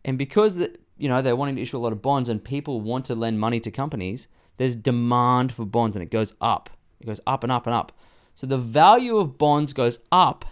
And 0.05 0.19
because 0.19 0.57
the, 0.57 0.77
you 0.99 1.09
know 1.09 1.19
they're 1.19 1.35
wanting 1.35 1.55
to 1.55 1.63
issue 1.63 1.77
a 1.77 1.79
lot 1.79 1.93
of 1.93 2.03
bonds 2.03 2.29
and 2.29 2.43
people 2.43 2.79
want 2.79 3.05
to 3.05 3.15
lend 3.15 3.39
money 3.39 3.59
to 3.59 3.71
companies, 3.71 4.27
there's 4.57 4.75
demand 4.75 5.51
for 5.51 5.65
bonds 5.65 5.97
and 5.97 6.03
it 6.03 6.11
goes 6.11 6.35
up. 6.39 6.69
It 6.99 7.07
goes 7.07 7.19
up 7.25 7.41
and 7.43 7.51
up 7.51 7.65
and 7.65 7.73
up. 7.73 7.91
So 8.35 8.45
the 8.45 8.59
value 8.59 9.17
of 9.17 9.39
bonds 9.39 9.73
goes 9.73 9.99
up 10.11 10.45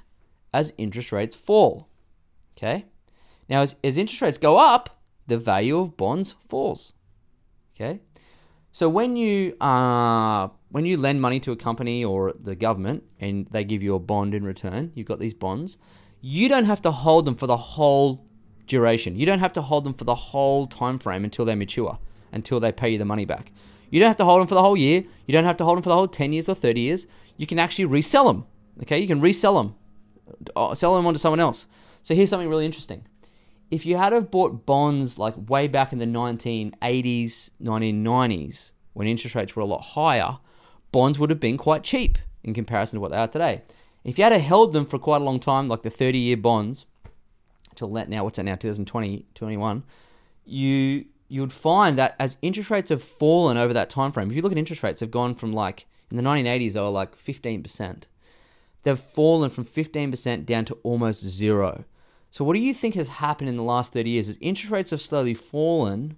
as 0.55 0.73
interest 0.79 1.11
rates 1.11 1.35
fall. 1.35 1.87
Okay? 2.57 2.85
Now 3.47 3.61
as, 3.61 3.75
as 3.83 3.95
interest 3.95 4.23
rates 4.23 4.39
go 4.39 4.57
up, 4.57 4.99
the 5.27 5.37
value 5.37 5.77
of 5.77 5.95
bonds 5.97 6.33
falls. 6.47 6.93
Okay? 7.75 7.99
So 8.71 8.89
when 8.89 9.15
you 9.15 9.55
uh, 9.61 10.47
when 10.69 10.85
you 10.85 10.97
lend 10.97 11.21
money 11.21 11.39
to 11.41 11.51
a 11.51 11.55
company 11.55 12.03
or 12.03 12.33
the 12.39 12.55
government 12.55 13.03
and 13.19 13.47
they 13.51 13.63
give 13.63 13.81
you 13.81 13.95
a 13.95 13.99
bond 13.99 14.33
in 14.33 14.43
return, 14.43 14.91
you've 14.95 15.07
got 15.07 15.19
these 15.19 15.33
bonds, 15.33 15.77
you 16.21 16.47
don't 16.47 16.65
have 16.65 16.81
to 16.81 16.91
hold 16.91 17.25
them 17.25 17.35
for 17.35 17.47
the 17.47 17.57
whole 17.57 18.25
duration. 18.67 19.15
You 19.15 19.25
don't 19.25 19.39
have 19.39 19.53
to 19.53 19.61
hold 19.61 19.83
them 19.83 19.93
for 19.93 20.03
the 20.03 20.15
whole 20.15 20.67
time 20.67 20.99
frame 20.99 21.23
until 21.23 21.45
they 21.45 21.55
mature, 21.55 21.97
until 22.31 22.59
they 22.59 22.71
pay 22.71 22.89
you 22.89 22.97
the 22.97 23.05
money 23.05 23.25
back. 23.25 23.51
You 23.89 23.99
don't 23.99 24.09
have 24.09 24.17
to 24.17 24.25
hold 24.25 24.41
them 24.41 24.47
for 24.47 24.55
the 24.55 24.61
whole 24.61 24.77
year. 24.77 25.03
You 25.25 25.33
don't 25.33 25.45
have 25.45 25.57
to 25.57 25.63
hold 25.63 25.77
them 25.77 25.83
for 25.83 25.89
the 25.89 25.95
whole 25.95 26.07
10 26.07 26.33
years 26.33 26.47
or 26.47 26.53
30 26.53 26.79
years. 26.79 27.07
You 27.37 27.47
can 27.47 27.57
actually 27.57 27.85
resell 27.85 28.25
them. 28.25 28.45
Okay? 28.83 28.99
You 28.99 29.07
can 29.07 29.19
resell 29.19 29.55
them. 29.55 29.75
Uh, 30.55 30.75
sell 30.75 30.95
them 30.95 31.07
on 31.07 31.13
to 31.13 31.19
someone 31.19 31.39
else. 31.39 31.67
So 32.03 32.13
here's 32.13 32.29
something 32.29 32.47
really 32.47 32.65
interesting. 32.65 33.05
If 33.71 33.85
you 33.85 33.97
had 33.97 34.13
have 34.13 34.29
bought 34.29 34.65
bonds 34.65 35.17
like 35.17 35.33
way 35.49 35.67
back 35.67 35.91
in 35.91 35.99
the 35.99 36.05
1980s, 36.05 37.49
1990s, 37.61 38.71
when 38.93 39.07
interest 39.07 39.35
rates 39.35 39.55
were 39.55 39.61
a 39.61 39.65
lot 39.65 39.81
higher, 39.81 40.37
bonds 40.91 41.19
would 41.19 41.29
have 41.29 41.39
been 41.39 41.57
quite 41.57 41.83
cheap 41.83 42.17
in 42.43 42.53
comparison 42.53 42.97
to 42.97 43.01
what 43.01 43.11
they 43.11 43.17
are 43.17 43.27
today. 43.27 43.61
If 44.03 44.17
you 44.17 44.23
had 44.23 44.33
held 44.33 44.73
them 44.73 44.85
for 44.85 44.97
quite 44.97 45.21
a 45.21 45.25
long 45.25 45.39
time, 45.39 45.67
like 45.67 45.83
the 45.83 45.89
30 45.89 46.17
year 46.17 46.37
bonds, 46.37 46.85
till 47.75 47.89
that 47.93 48.09
now, 48.09 48.23
what's 48.23 48.37
that 48.37 48.43
now, 48.43 48.55
2020, 48.55 49.25
21, 49.35 49.83
you 50.45 51.05
you 51.31 51.41
would 51.41 51.53
find 51.53 51.97
that 51.99 52.15
as 52.19 52.37
interest 52.41 52.71
rates 52.71 52.89
have 52.89 53.03
fallen 53.03 53.55
over 53.55 53.71
that 53.71 53.89
time 53.89 54.11
frame, 54.11 54.31
if 54.31 54.35
you 54.35 54.41
look 54.41 54.51
at 54.51 54.57
interest 54.57 54.81
rates, 54.81 54.99
have 54.99 55.11
gone 55.11 55.35
from 55.35 55.51
like 55.51 55.85
in 56.09 56.17
the 56.17 56.23
1980s 56.23 56.73
they 56.73 56.81
were 56.81 56.89
like 56.89 57.15
15%. 57.15 58.03
They've 58.83 58.99
fallen 58.99 59.49
from 59.49 59.65
15% 59.65 60.45
down 60.45 60.65
to 60.65 60.77
almost 60.81 61.23
zero. 61.23 61.85
So 62.31 62.43
what 62.43 62.53
do 62.53 62.59
you 62.59 62.73
think 62.73 62.95
has 62.95 63.07
happened 63.07 63.49
in 63.49 63.57
the 63.57 63.63
last 63.63 63.93
30 63.93 64.09
years? 64.09 64.29
As 64.29 64.37
interest 64.41 64.71
rates 64.71 64.89
have 64.91 65.01
slowly 65.01 65.33
fallen, 65.33 66.17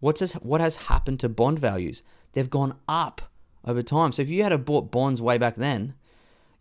what's 0.00 0.20
this, 0.20 0.32
what 0.34 0.60
has 0.60 0.76
happened 0.76 1.20
to 1.20 1.28
bond 1.28 1.58
values? 1.58 2.02
They've 2.32 2.50
gone 2.50 2.76
up 2.88 3.29
over 3.64 3.82
time. 3.82 4.12
So 4.12 4.22
if 4.22 4.28
you 4.28 4.42
had 4.42 4.64
bought 4.64 4.90
bonds 4.90 5.20
way 5.20 5.38
back 5.38 5.56
then, 5.56 5.94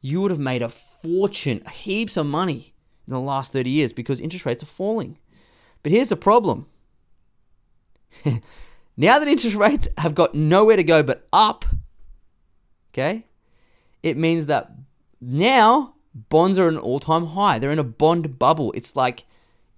you 0.02 0.22
would 0.22 0.32
have 0.32 0.40
made 0.40 0.62
a 0.62 0.70
fortune, 0.70 1.64
heaps 1.72 2.18
of 2.18 2.26
money 2.26 2.74
in 3.08 3.14
the 3.14 3.20
last 3.20 3.54
30 3.54 3.70
years 3.70 3.94
because 3.94 4.20
interest 4.20 4.46
rates 4.46 4.64
are 4.64 4.68
falling. 4.68 5.18
But 5.84 5.92
here's 5.92 6.10
the 6.10 6.16
problem. 6.16 6.68
now 8.98 9.20
that 9.20 9.28
interest 9.28 9.56
rates 9.56 9.88
have 9.98 10.16
got 10.16 10.36
nowhere 10.36 10.76
to 10.76 10.84
go 10.84 11.04
but 11.04 11.28
up, 11.32 11.66
okay, 12.92 13.26
it 14.04 14.18
means 14.18 14.46
that 14.48 14.72
now 15.22 15.96
bonds 16.14 16.58
are 16.58 16.68
at 16.68 16.74
an 16.74 16.80
all 16.80 17.00
time 17.00 17.28
high. 17.28 17.60
They're 17.60 17.72
in 17.72 17.80
a 17.80 17.84
bond 17.84 18.40
bubble. 18.40 18.72
It's 18.74 18.96
like, 18.96 19.22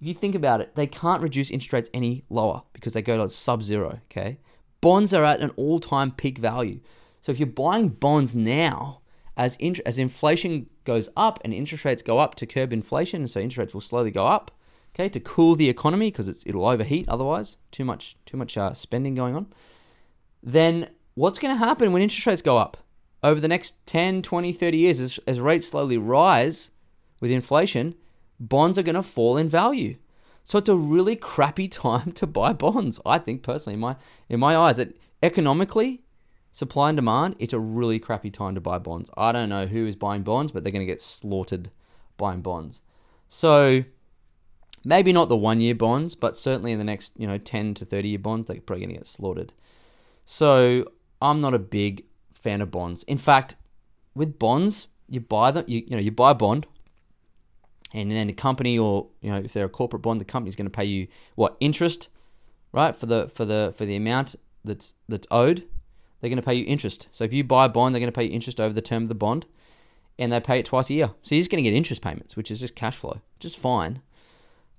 if 0.00 0.08
you 0.08 0.14
think 0.14 0.34
about 0.34 0.60
it, 0.60 0.74
they 0.74 0.86
can't 0.86 1.22
reduce 1.22 1.50
interest 1.50 1.72
rates 1.72 1.90
any 1.94 2.24
lower 2.28 2.62
because 2.72 2.94
they 2.94 3.02
go 3.02 3.16
to 3.16 3.28
sub 3.28 3.62
zero, 3.62 4.00
okay? 4.10 4.38
Bonds 4.80 5.14
are 5.14 5.24
at 5.24 5.40
an 5.40 5.50
all 5.56 5.78
time 5.78 6.10
peak 6.10 6.38
value. 6.38 6.80
So 7.22 7.32
if 7.32 7.38
you're 7.38 7.46
buying 7.46 7.88
bonds 7.88 8.36
now, 8.36 9.00
as, 9.36 9.56
in, 9.56 9.76
as 9.86 9.96
inflation 9.96 10.68
goes 10.84 11.08
up 11.16 11.40
and 11.42 11.54
interest 11.54 11.84
rates 11.84 12.02
go 12.02 12.18
up 12.18 12.34
to 12.34 12.46
curb 12.46 12.72
inflation, 12.72 13.26
so 13.28 13.40
interest 13.40 13.58
rates 13.58 13.74
will 13.74 13.80
slowly 13.80 14.10
go 14.10 14.26
up, 14.26 14.50
okay, 14.94 15.08
to 15.08 15.20
cool 15.20 15.54
the 15.54 15.70
economy 15.70 16.10
because 16.10 16.44
it'll 16.44 16.68
overheat 16.68 17.08
otherwise, 17.08 17.56
too 17.70 17.84
much 17.84 18.16
too 18.26 18.36
much 18.36 18.58
uh, 18.58 18.74
spending 18.74 19.14
going 19.14 19.34
on. 19.34 19.46
Then 20.42 20.90
what's 21.14 21.38
going 21.38 21.54
to 21.54 21.64
happen 21.64 21.92
when 21.92 22.02
interest 22.02 22.26
rates 22.26 22.42
go 22.42 22.58
up 22.58 22.76
over 23.22 23.40
the 23.40 23.48
next 23.48 23.74
10, 23.86 24.22
20, 24.22 24.52
30 24.52 24.76
years 24.76 25.00
as, 25.00 25.20
as 25.26 25.40
rates 25.40 25.68
slowly 25.68 25.96
rise 25.96 26.72
with 27.20 27.30
inflation, 27.30 27.94
bonds 28.40 28.76
are 28.76 28.82
going 28.82 28.96
to 28.96 29.02
fall 29.02 29.36
in 29.36 29.48
value. 29.48 29.96
So 30.42 30.58
it's 30.58 30.68
a 30.68 30.76
really 30.76 31.14
crappy 31.14 31.68
time 31.70 32.12
to 32.12 32.26
buy 32.26 32.52
bonds. 32.52 33.00
I 33.06 33.18
think 33.18 33.42
personally, 33.42 33.74
in 33.74 33.80
my 33.80 33.96
in 34.28 34.40
my 34.40 34.56
eyes, 34.56 34.78
it 34.78 34.98
economically, 35.22 36.01
supply 36.52 36.90
and 36.90 36.96
demand, 36.96 37.34
it's 37.38 37.54
a 37.54 37.58
really 37.58 37.98
crappy 37.98 38.30
time 38.30 38.54
to 38.54 38.60
buy 38.60 38.78
bonds. 38.78 39.10
I 39.16 39.32
don't 39.32 39.48
know 39.48 39.66
who 39.66 39.86
is 39.86 39.96
buying 39.96 40.22
bonds, 40.22 40.52
but 40.52 40.62
they're 40.62 40.72
going 40.72 40.86
to 40.86 40.92
get 40.92 41.00
slaughtered 41.00 41.70
buying 42.18 42.42
bonds. 42.42 42.82
So 43.26 43.84
maybe 44.84 45.12
not 45.12 45.30
the 45.30 45.36
one 45.36 45.60
year 45.60 45.74
bonds, 45.74 46.14
but 46.14 46.36
certainly 46.36 46.70
in 46.70 46.78
the 46.78 46.84
next, 46.84 47.12
you 47.16 47.26
know, 47.26 47.38
10 47.38 47.74
to 47.74 47.84
30 47.86 48.10
year 48.10 48.18
bonds, 48.18 48.46
they're 48.46 48.60
probably 48.60 48.84
going 48.84 48.94
to 48.94 49.00
get 49.00 49.06
slaughtered. 49.06 49.54
So 50.26 50.84
I'm 51.22 51.40
not 51.40 51.54
a 51.54 51.58
big 51.58 52.04
fan 52.34 52.60
of 52.60 52.70
bonds. 52.70 53.02
In 53.04 53.18
fact, 53.18 53.56
with 54.14 54.38
bonds, 54.38 54.88
you 55.08 55.20
buy 55.20 55.50
them, 55.50 55.64
you, 55.66 55.82
you 55.86 55.96
know, 55.96 56.02
you 56.02 56.12
buy 56.12 56.32
a 56.32 56.34
bond, 56.34 56.66
and 57.94 58.10
then 58.10 58.28
a 58.28 58.32
company 58.32 58.78
or 58.78 59.08
you 59.20 59.30
know, 59.30 59.38
if 59.38 59.52
they're 59.52 59.66
a 59.66 59.70
corporate 59.70 60.02
bond, 60.02 60.20
the 60.20 60.24
company's 60.26 60.56
going 60.56 60.66
to 60.66 60.70
pay 60.70 60.84
you 60.84 61.08
what 61.34 61.56
interest, 61.60 62.08
right, 62.72 62.94
for 62.94 63.06
the 63.06 63.28
for 63.28 63.44
the 63.44 63.72
for 63.76 63.84
the 63.86 63.96
amount 63.96 64.34
that's 64.64 64.94
that's 65.08 65.26
owed 65.30 65.64
they're 66.22 66.30
going 66.30 66.36
to 66.36 66.42
pay 66.42 66.54
you 66.54 66.64
interest. 66.66 67.08
So 67.10 67.24
if 67.24 67.32
you 67.32 67.42
buy 67.42 67.64
a 67.64 67.68
bond, 67.68 67.94
they're 67.94 68.00
going 68.00 68.12
to 68.12 68.16
pay 68.16 68.24
you 68.24 68.30
interest 68.30 68.60
over 68.60 68.72
the 68.72 68.80
term 68.80 69.02
of 69.02 69.08
the 69.08 69.14
bond, 69.14 69.44
and 70.20 70.32
they 70.32 70.38
pay 70.38 70.60
it 70.60 70.66
twice 70.66 70.88
a 70.88 70.94
year. 70.94 71.10
So 71.24 71.34
you're 71.34 71.40
just 71.40 71.50
going 71.50 71.62
to 71.62 71.68
get 71.68 71.76
interest 71.76 72.00
payments, 72.00 72.36
which 72.36 72.48
is 72.50 72.60
just 72.60 72.76
cash 72.76 72.96
flow, 72.96 73.20
which 73.36 73.44
is 73.44 73.56
fine. 73.56 74.00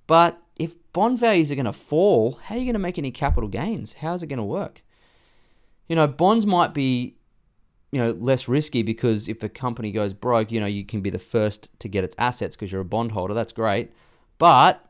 But 0.06 0.40
if 0.58 0.74
bond 0.94 1.18
values 1.18 1.52
are 1.52 1.54
going 1.54 1.66
to 1.66 1.72
fall, 1.72 2.40
how 2.44 2.54
are 2.54 2.58
you 2.58 2.64
going 2.64 2.72
to 2.72 2.78
make 2.78 2.96
any 2.96 3.10
capital 3.10 3.48
gains? 3.48 3.94
How 3.94 4.14
is 4.14 4.22
it 4.22 4.28
going 4.28 4.38
to 4.38 4.42
work? 4.42 4.82
You 5.86 5.96
know, 5.96 6.06
bonds 6.06 6.46
might 6.46 6.72
be, 6.72 7.16
you 7.92 8.00
know, 8.00 8.12
less 8.12 8.48
risky 8.48 8.82
because 8.82 9.28
if 9.28 9.42
a 9.42 9.50
company 9.50 9.92
goes 9.92 10.14
broke, 10.14 10.50
you 10.50 10.60
know, 10.60 10.66
you 10.66 10.84
can 10.84 11.02
be 11.02 11.10
the 11.10 11.18
first 11.18 11.68
to 11.80 11.88
get 11.88 12.04
its 12.04 12.16
assets 12.18 12.56
because 12.56 12.72
you're 12.72 12.80
a 12.80 12.86
bondholder. 12.86 13.34
That's 13.34 13.52
great. 13.52 13.92
But 14.38 14.82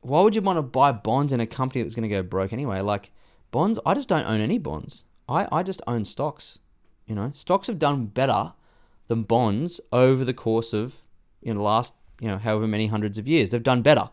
why 0.00 0.22
would 0.22 0.34
you 0.34 0.40
want 0.40 0.56
to 0.56 0.62
buy 0.62 0.92
bonds 0.92 1.34
in 1.34 1.40
a 1.40 1.46
company 1.46 1.82
that's 1.82 1.94
going 1.94 2.08
to 2.08 2.14
go 2.14 2.22
broke 2.22 2.54
anyway? 2.54 2.80
Like 2.80 3.12
bonds, 3.50 3.78
I 3.84 3.92
just 3.92 4.08
don't 4.08 4.26
own 4.26 4.40
any 4.40 4.56
bonds. 4.56 5.04
I, 5.28 5.46
I 5.52 5.62
just 5.62 5.82
own 5.86 6.04
stocks. 6.04 6.58
You 7.06 7.14
know, 7.14 7.30
stocks 7.34 7.66
have 7.66 7.78
done 7.78 8.06
better 8.06 8.52
than 9.08 9.22
bonds 9.22 9.80
over 9.92 10.24
the 10.24 10.34
course 10.34 10.72
of 10.72 10.96
you 11.40 11.52
know 11.52 11.58
the 11.58 11.64
last 11.64 11.94
you 12.20 12.28
know 12.28 12.38
however 12.38 12.66
many 12.66 12.86
hundreds 12.86 13.18
of 13.18 13.28
years. 13.28 13.50
They've 13.50 13.62
done 13.62 13.82
better. 13.82 14.10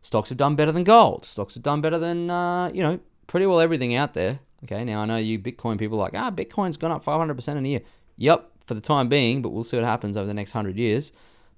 Stocks 0.00 0.28
have 0.28 0.38
done 0.38 0.56
better 0.56 0.72
than 0.72 0.84
gold. 0.84 1.24
Stocks 1.24 1.54
have 1.54 1.62
done 1.62 1.80
better 1.80 1.98
than 1.98 2.30
uh, 2.30 2.70
you 2.72 2.82
know 2.82 3.00
pretty 3.26 3.46
well 3.46 3.60
everything 3.60 3.94
out 3.94 4.14
there. 4.14 4.40
Okay, 4.64 4.84
now 4.84 5.00
I 5.00 5.04
know 5.04 5.16
you 5.16 5.38
Bitcoin 5.38 5.78
people 5.78 5.98
are 5.98 6.04
like 6.04 6.14
ah 6.14 6.30
Bitcoin's 6.30 6.76
gone 6.76 6.92
up 6.92 7.04
500% 7.04 7.56
in 7.56 7.64
a 7.64 7.68
year. 7.68 7.80
Yep, 8.16 8.50
for 8.66 8.74
the 8.74 8.80
time 8.80 9.08
being, 9.08 9.42
but 9.42 9.50
we'll 9.50 9.62
see 9.62 9.76
what 9.76 9.84
happens 9.84 10.16
over 10.16 10.26
the 10.26 10.34
next 10.34 10.52
hundred 10.52 10.76
years. 10.76 11.12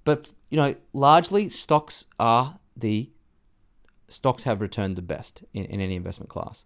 But 0.05 0.31
you 0.49 0.57
know, 0.57 0.75
largely 0.93 1.49
stocks 1.49 2.07
are 2.19 2.59
the 2.77 3.11
stocks 4.09 4.45
have 4.45 4.61
returned 4.61 4.97
the 4.97 5.03
best 5.03 5.45
in, 5.55 5.65
in 5.67 5.81
any 5.81 5.95
investment 5.95 6.29
class 6.29 6.65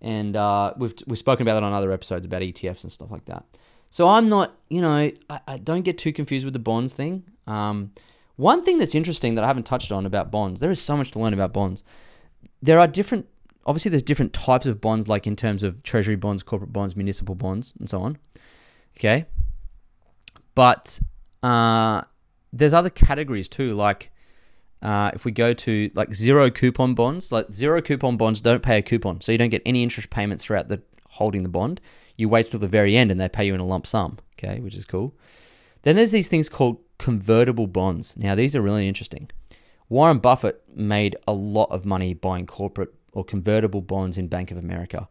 and 0.00 0.36
uh, 0.36 0.74
we've 0.76 0.94
we've 1.06 1.18
spoken 1.18 1.46
about 1.46 1.54
that 1.54 1.62
on 1.62 1.72
other 1.72 1.92
episodes 1.92 2.26
about 2.26 2.42
ETFs 2.42 2.82
and 2.82 2.92
stuff 2.92 3.10
like 3.10 3.24
that. 3.26 3.44
So 3.90 4.08
I'm 4.08 4.28
not, 4.28 4.54
you 4.68 4.82
know, 4.82 5.10
I, 5.30 5.40
I 5.46 5.58
don't 5.58 5.82
get 5.82 5.96
too 5.96 6.12
confused 6.12 6.44
with 6.44 6.52
the 6.52 6.60
bonds 6.60 6.92
thing. 6.92 7.24
Um, 7.46 7.92
one 8.36 8.62
thing 8.62 8.78
that's 8.78 8.94
interesting 8.94 9.34
that 9.36 9.44
I 9.44 9.46
haven't 9.46 9.64
touched 9.64 9.92
on 9.92 10.04
about 10.04 10.30
bonds, 10.30 10.60
there 10.60 10.70
is 10.70 10.80
so 10.80 10.96
much 10.96 11.10
to 11.12 11.18
learn 11.18 11.32
about 11.32 11.52
bonds. 11.52 11.82
There 12.60 12.78
are 12.78 12.86
different, 12.86 13.26
obviously, 13.64 13.90
there's 13.90 14.02
different 14.02 14.32
types 14.32 14.66
of 14.66 14.80
bonds, 14.80 15.08
like 15.08 15.26
in 15.26 15.36
terms 15.36 15.62
of 15.62 15.82
treasury 15.82 16.16
bonds, 16.16 16.42
corporate 16.42 16.72
bonds, 16.72 16.96
municipal 16.96 17.34
bonds, 17.34 17.72
and 17.78 17.88
so 17.88 18.02
on. 18.02 18.18
Okay, 18.98 19.26
but 20.54 21.00
uh, 21.42 22.02
there's 22.52 22.74
other 22.74 22.90
categories 22.90 23.48
too, 23.48 23.74
like 23.74 24.10
uh, 24.82 25.10
if 25.14 25.24
we 25.24 25.32
go 25.32 25.52
to 25.52 25.90
like 25.94 26.14
zero 26.14 26.50
coupon 26.50 26.94
bonds, 26.94 27.32
like 27.32 27.52
zero 27.52 27.80
coupon 27.80 28.16
bonds 28.16 28.40
don't 28.40 28.62
pay 28.62 28.78
a 28.78 28.82
coupon, 28.82 29.20
so 29.20 29.32
you 29.32 29.38
don't 29.38 29.50
get 29.50 29.62
any 29.64 29.82
interest 29.82 30.10
payments 30.10 30.44
throughout 30.44 30.68
the 30.68 30.82
holding 31.10 31.42
the 31.42 31.48
bond. 31.48 31.80
You 32.16 32.28
wait 32.28 32.50
till 32.50 32.60
the 32.60 32.68
very 32.68 32.96
end 32.96 33.10
and 33.10 33.20
they 33.20 33.28
pay 33.28 33.46
you 33.46 33.54
in 33.54 33.60
a 33.60 33.66
lump 33.66 33.86
sum, 33.86 34.18
okay, 34.34 34.60
which 34.60 34.74
is 34.74 34.84
cool. 34.84 35.14
Then 35.82 35.96
there's 35.96 36.12
these 36.12 36.28
things 36.28 36.48
called 36.48 36.78
convertible 36.98 37.66
bonds. 37.66 38.16
Now 38.16 38.34
these 38.34 38.56
are 38.56 38.62
really 38.62 38.88
interesting. 38.88 39.30
Warren 39.88 40.18
Buffett 40.18 40.62
made 40.74 41.16
a 41.28 41.32
lot 41.32 41.70
of 41.70 41.84
money 41.84 42.12
buying 42.12 42.46
corporate 42.46 42.92
or 43.12 43.24
convertible 43.24 43.80
bonds 43.80 44.18
in 44.18 44.28
Bank 44.28 44.50
of 44.50 44.56
America. 44.56 45.08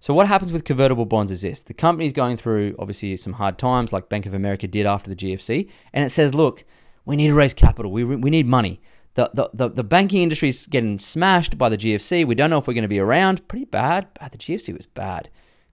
So 0.00 0.12
what 0.12 0.26
happens 0.26 0.52
with 0.52 0.64
convertible 0.64 1.06
bonds 1.06 1.30
is 1.30 1.42
this: 1.42 1.62
the 1.62 1.74
company's 1.74 2.12
going 2.12 2.36
through 2.36 2.74
obviously 2.78 3.16
some 3.16 3.34
hard 3.34 3.56
times, 3.56 3.92
like 3.92 4.08
Bank 4.08 4.26
of 4.26 4.34
America 4.34 4.66
did 4.66 4.84
after 4.84 5.08
the 5.08 5.16
GFC, 5.16 5.68
and 5.92 6.04
it 6.04 6.10
says, 6.10 6.34
"Look, 6.34 6.64
we 7.04 7.16
need 7.16 7.28
to 7.28 7.34
raise 7.34 7.54
capital. 7.54 7.90
We, 7.90 8.04
we 8.04 8.30
need 8.30 8.46
money. 8.46 8.80
The, 9.14 9.30
the, 9.34 9.50
the, 9.52 9.68
the 9.68 9.84
banking 9.84 10.22
industry 10.22 10.48
is 10.48 10.66
getting 10.66 10.98
smashed 10.98 11.58
by 11.58 11.68
the 11.68 11.76
GFC. 11.76 12.26
We 12.26 12.34
don't 12.34 12.48
know 12.48 12.58
if 12.58 12.66
we're 12.66 12.74
going 12.74 12.82
to 12.82 12.88
be 12.88 13.00
around. 13.00 13.46
Pretty 13.48 13.66
bad. 13.66 14.12
bad. 14.14 14.32
The 14.32 14.38
GFC 14.38 14.74
was 14.74 14.86
bad. 14.86 15.28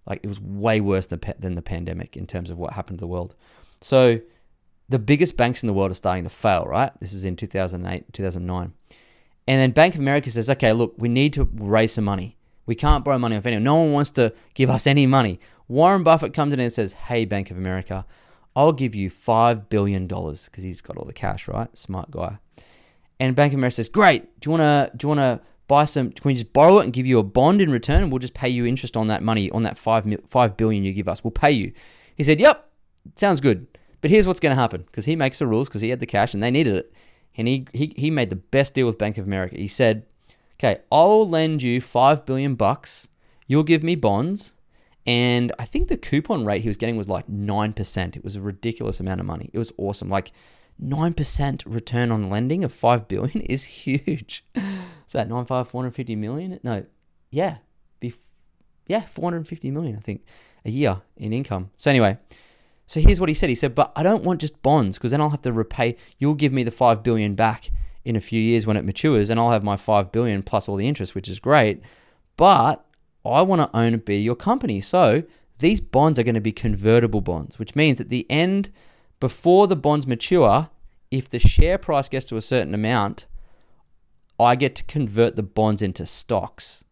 Like 0.05 0.19
it 0.23 0.27
was 0.27 0.39
way 0.41 0.81
worse 0.81 1.05
than, 1.05 1.21
than 1.37 1.55
the 1.55 1.61
pandemic 1.61 2.17
in 2.17 2.27
terms 2.27 2.49
of 2.49 2.57
what 2.57 2.73
happened 2.73 2.99
to 2.99 3.03
the 3.03 3.07
world. 3.07 3.35
So 3.79 4.19
the 4.89 4.99
biggest 4.99 5.37
banks 5.37 5.63
in 5.63 5.67
the 5.67 5.73
world 5.73 5.91
are 5.91 5.95
starting 5.95 6.23
to 6.23 6.29
fail, 6.29 6.65
right? 6.65 6.91
This 6.99 7.13
is 7.13 7.23
in 7.23 7.35
2008, 7.35 8.11
2009. 8.11 8.73
And 9.47 9.59
then 9.59 9.71
Bank 9.71 9.93
of 9.95 10.01
America 10.01 10.29
says, 10.31 10.49
okay, 10.49 10.73
look, 10.73 10.95
we 10.97 11.09
need 11.09 11.33
to 11.33 11.47
raise 11.53 11.93
some 11.93 12.05
money. 12.05 12.37
We 12.65 12.75
can't 12.75 13.05
borrow 13.05 13.17
money 13.17 13.35
off 13.35 13.45
anyone. 13.45 13.63
No 13.63 13.75
one 13.75 13.93
wants 13.93 14.11
to 14.11 14.33
give 14.53 14.69
us 14.69 14.85
any 14.85 15.05
money. 15.05 15.39
Warren 15.67 16.03
Buffett 16.03 16.33
comes 16.33 16.53
in 16.53 16.59
and 16.59 16.73
says, 16.73 16.93
hey, 16.93 17.25
Bank 17.25 17.49
of 17.49 17.57
America, 17.57 18.05
I'll 18.59 18.73
give 18.73 18.93
you 18.93 19.09
$5 19.09 19.69
billion 19.69 20.05
because 20.05 20.49
he's 20.57 20.81
got 20.81 20.97
all 20.97 21.05
the 21.05 21.13
cash, 21.13 21.47
right? 21.47 21.75
Smart 21.77 22.11
guy. 22.11 22.39
And 23.17 23.33
Bank 23.33 23.53
of 23.53 23.57
America 23.57 23.75
says, 23.75 23.87
great. 23.87 24.37
Do 24.41 24.49
you 24.49 24.57
want 24.57 24.61
to, 24.91 24.97
do 24.97 25.05
you 25.05 25.07
want 25.15 25.19
to 25.19 25.39
buy 25.69 25.85
some, 25.85 26.11
can 26.11 26.27
we 26.27 26.33
just 26.33 26.51
borrow 26.51 26.79
it 26.79 26.83
and 26.83 26.91
give 26.91 27.05
you 27.05 27.19
a 27.19 27.23
bond 27.23 27.61
in 27.61 27.71
return? 27.71 28.03
And 28.03 28.11
we'll 28.11 28.19
just 28.19 28.33
pay 28.33 28.49
you 28.49 28.65
interest 28.65 28.97
on 28.97 29.07
that 29.07 29.23
money, 29.23 29.49
on 29.51 29.63
that 29.63 29.77
five, 29.77 30.05
5 30.27 30.57
billion 30.57 30.83
you 30.83 30.91
give 30.91 31.07
us. 31.07 31.23
We'll 31.23 31.31
pay 31.31 31.51
you. 31.51 31.71
He 32.17 32.25
said, 32.25 32.41
yep, 32.41 32.69
sounds 33.15 33.39
good. 33.39 33.65
But 34.01 34.11
here's 34.11 34.27
what's 34.27 34.41
going 34.41 34.53
to 34.53 34.61
happen 34.61 34.81
because 34.81 35.05
he 35.05 35.15
makes 35.15 35.39
the 35.39 35.47
rules 35.47 35.69
because 35.69 35.79
he 35.79 35.91
had 35.91 36.01
the 36.01 36.05
cash 36.05 36.33
and 36.33 36.43
they 36.43 36.51
needed 36.51 36.75
it. 36.75 36.93
And 37.37 37.47
he, 37.47 37.65
he, 37.71 37.93
he 37.95 38.11
made 38.11 38.29
the 38.29 38.35
best 38.35 38.73
deal 38.73 38.87
with 38.87 38.97
Bank 38.97 39.17
of 39.17 39.25
America. 39.25 39.55
He 39.55 39.69
said, 39.69 40.05
okay, 40.55 40.81
I'll 40.91 41.25
lend 41.25 41.63
you 41.63 41.79
5 41.79 42.25
billion 42.25 42.55
bucks. 42.55 43.07
You'll 43.47 43.63
give 43.63 43.83
me 43.83 43.95
bonds. 43.95 44.53
And 45.09 45.51
I 45.57 45.65
think 45.65 45.87
the 45.87 45.97
coupon 45.97 46.45
rate 46.45 46.61
he 46.61 46.67
was 46.67 46.77
getting 46.77 46.95
was 46.95 47.09
like 47.09 47.25
9%. 47.25 48.15
It 48.15 48.23
was 48.23 48.35
a 48.35 48.41
ridiculous 48.41 48.99
amount 48.99 49.19
of 49.19 49.25
money. 49.25 49.49
It 49.51 49.57
was 49.57 49.73
awesome. 49.75 50.07
Like 50.07 50.31
9% 50.79 51.63
return 51.65 52.11
on 52.11 52.29
lending 52.29 52.63
of 52.63 52.71
5 52.71 53.07
billion 53.07 53.41
is 53.41 53.63
huge. 53.85 54.45
Is 54.53 55.13
that 55.13 55.27
95 55.27 55.67
450 55.67 56.15
million? 56.15 56.59
No. 56.61 56.85
Yeah. 57.31 57.57
Be, 57.99 58.13
yeah, 58.85 59.01
450 59.01 59.71
million 59.71 59.95
I 59.97 59.99
think 59.99 60.21
a 60.63 60.69
year 60.69 61.01
in 61.17 61.33
income. 61.33 61.71
So 61.75 61.89
anyway, 61.89 62.19
so 62.85 62.99
here's 62.99 63.19
what 63.19 63.29
he 63.29 63.35
said. 63.35 63.49
He 63.49 63.55
said, 63.55 63.73
"But 63.73 63.91
I 63.95 64.03
don't 64.03 64.23
want 64.23 64.41
just 64.41 64.61
bonds 64.61 64.99
because 64.99 65.09
then 65.09 65.21
I'll 65.21 65.31
have 65.31 65.41
to 65.41 65.51
repay. 65.51 65.95
You'll 66.19 66.35
give 66.35 66.53
me 66.53 66.61
the 66.61 66.69
five 66.69 67.01
billion 67.01 67.33
back 67.33 67.71
in 68.05 68.15
a 68.15 68.21
few 68.21 68.39
years 68.39 68.67
when 68.67 68.77
it 68.77 68.85
matures, 68.85 69.31
and 69.31 69.39
I'll 69.39 69.51
have 69.51 69.63
my 69.63 69.75
five 69.75 70.11
billion 70.11 70.43
plus 70.43 70.69
all 70.69 70.75
the 70.75 70.87
interest, 70.87 71.15
which 71.15 71.27
is 71.27 71.39
great. 71.39 71.81
But 72.37 72.85
I 73.33 73.41
want 73.41 73.61
to 73.61 73.77
own 73.77 73.93
and 73.93 74.05
be 74.05 74.17
your 74.17 74.35
company. 74.35 74.81
So 74.81 75.23
these 75.59 75.81
bonds 75.81 76.17
are 76.19 76.23
going 76.23 76.35
to 76.35 76.41
be 76.41 76.51
convertible 76.51 77.21
bonds, 77.21 77.59
which 77.59 77.75
means 77.75 77.99
at 77.99 78.09
the 78.09 78.29
end, 78.29 78.71
before 79.19 79.67
the 79.67 79.75
bonds 79.75 80.07
mature, 80.07 80.69
if 81.11 81.29
the 81.29 81.39
share 81.39 81.77
price 81.77 82.09
gets 82.09 82.25
to 82.27 82.37
a 82.37 82.41
certain 82.41 82.73
amount, 82.73 83.25
I 84.39 84.55
get 84.55 84.75
to 84.75 84.83
convert 84.85 85.35
the 85.35 85.43
bonds 85.43 85.81
into 85.81 86.05
stocks. 86.05 86.85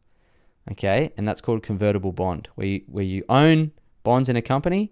Okay, 0.69 1.13
and 1.15 1.25
that's 1.25 1.39
called 1.39 1.59
a 1.59 1.61
convertible 1.61 2.11
bond, 2.11 2.49
where 2.55 2.67
you, 2.67 2.81
where 2.87 3.03
you 3.03 3.23
own 3.29 3.71
bonds 4.03 4.27
in 4.27 4.35
a 4.35 4.41
company." 4.41 4.91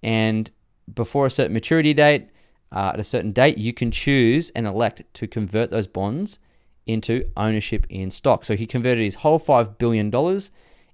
And 0.00 0.48
before 0.94 1.26
a 1.26 1.30
certain 1.30 1.54
maturity 1.54 1.92
date, 1.92 2.28
uh, 2.70 2.92
at 2.94 3.00
a 3.00 3.04
certain 3.04 3.32
date, 3.32 3.58
you 3.58 3.72
can 3.72 3.90
choose 3.90 4.50
and 4.50 4.66
elect 4.66 5.02
to 5.14 5.26
convert 5.26 5.70
those 5.70 5.86
bonds 5.86 6.38
into 6.86 7.24
ownership 7.36 7.86
in 7.88 8.10
stock. 8.10 8.44
So 8.44 8.56
he 8.56 8.66
converted 8.66 9.04
his 9.04 9.16
whole 9.16 9.40
$5 9.40 9.78
billion 9.78 10.10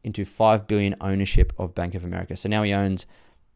into 0.05 0.25
5 0.25 0.67
billion 0.67 0.95
ownership 1.01 1.53
of 1.59 1.75
Bank 1.75 1.95
of 1.95 2.05
America. 2.05 2.37
So 2.37 2.49
now 2.49 2.63
he 2.63 2.73
owns 2.73 3.07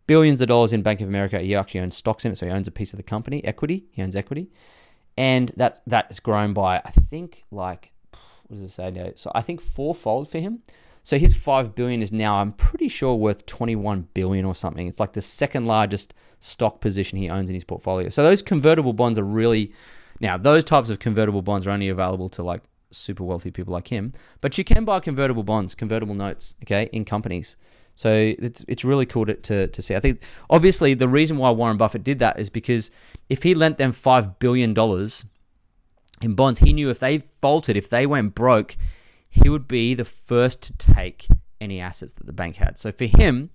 billions 0.07 0.41
of 0.41 0.49
dollars 0.49 0.73
in 0.73 0.83
Bank 0.83 1.01
of 1.01 1.09
America. 1.09 1.39
He 1.41 1.55
actually 1.55 1.81
owns 1.81 1.97
stocks 1.97 2.25
in 2.25 2.33
it. 2.33 2.37
So 2.37 2.47
he 2.47 2.53
owns 2.53 2.67
a 2.67 2.73
piece 2.73 2.93
of 2.93 2.97
the 2.97 3.03
company, 3.03 3.45
equity. 3.45 3.85
He 3.93 4.03
owns 4.03 4.17
equity. 4.17 4.51
And 5.17 5.53
that, 5.57 5.81
that's 5.87 6.21
grown 6.21 6.53
by, 6.53 6.81
I 6.85 6.91
think, 6.91 7.45
like, 7.51 7.93
what 8.47 8.57
does 8.57 8.61
it 8.61 8.71
say 8.71 8.91
now? 8.91 9.13
So 9.17 9.31
I 9.35 9.43
think 9.43 9.61
fourfold 9.61 10.29
for 10.29 10.39
him. 10.39 10.63
So 11.03 11.19
his 11.19 11.35
5 11.35 11.75
billion 11.75 12.03
is 12.03 12.13
now 12.13 12.37
I'm 12.37 12.53
pretty 12.53 12.89
sure 12.89 13.15
worth 13.15 13.47
21 13.47 14.09
billion 14.15 14.45
or 14.45 14.55
something. 14.55 14.87
It's 14.87 15.01
like 15.01 15.15
the 15.15 15.23
second 15.23 15.65
largest 15.65 16.13
stock 16.39 16.81
position 16.81 17.19
he 17.19 17.31
owns 17.31 17.49
in 17.49 17.55
his 17.55 17.65
portfolio. 17.65 18.11
So 18.11 18.23
those 18.23 18.43
convertible 18.43 18.93
bonds 18.93 19.19
are 19.19 19.25
really 19.25 19.73
now 20.21 20.37
those 20.37 20.65
types 20.65 20.91
of 20.91 20.99
convertible 20.99 21.43
bonds 21.43 21.67
are 21.67 21.71
only 21.71 21.89
available 21.89 22.29
to 22.31 22.43
like 22.43 22.63
super 22.91 23.25
wealthy 23.25 23.51
people 23.51 23.73
like 23.73 23.89
him, 23.89 24.13
but 24.41 24.57
you 24.59 24.65
can 24.65 24.85
buy 24.85 25.01
convertible 25.01 25.43
bonds, 25.43 25.75
convertible 25.75 26.15
notes, 26.15 26.55
okay, 26.63 26.89
in 26.93 27.05
companies. 27.05 27.57
So 27.95 28.13
it's 28.39 28.65
it's 28.69 28.85
really 28.85 29.07
cool 29.07 29.27
to, 29.27 29.35
to, 29.35 29.67
to 29.67 29.83
see. 29.83 29.97
I 29.97 30.01
think 30.01 30.23
obviously 30.49 30.95
the 30.95 31.09
reason 31.09 31.37
why 31.37 31.51
Warren 31.51 31.77
Buffett 31.77 32.05
did 32.05 32.21
that 32.21 32.39
is 32.39 32.49
because 32.49 32.91
if 33.29 33.43
he 33.43 33.55
lent 33.55 33.77
them 33.77 33.91
five 33.93 34.39
billion 34.39 34.73
dollars 34.73 35.25
in 36.23 36.35
bonds, 36.35 36.61
he 36.61 36.73
knew 36.73 36.91
if 36.91 37.01
they 37.01 37.25
faltered, 37.41 37.77
if 37.77 37.91
they 37.91 38.07
went 38.07 38.35
broke, 38.35 38.77
he 39.29 39.49
would 39.49 39.67
be 39.67 39.95
the 39.95 40.05
first 40.05 40.63
to 40.63 40.77
take 40.77 41.29
any 41.61 41.81
assets 41.81 42.13
that 42.13 42.27
the 42.27 42.33
bank 42.33 42.57
had. 42.57 42.79
So 42.79 42.93
for 42.93 43.07
him, 43.07 43.51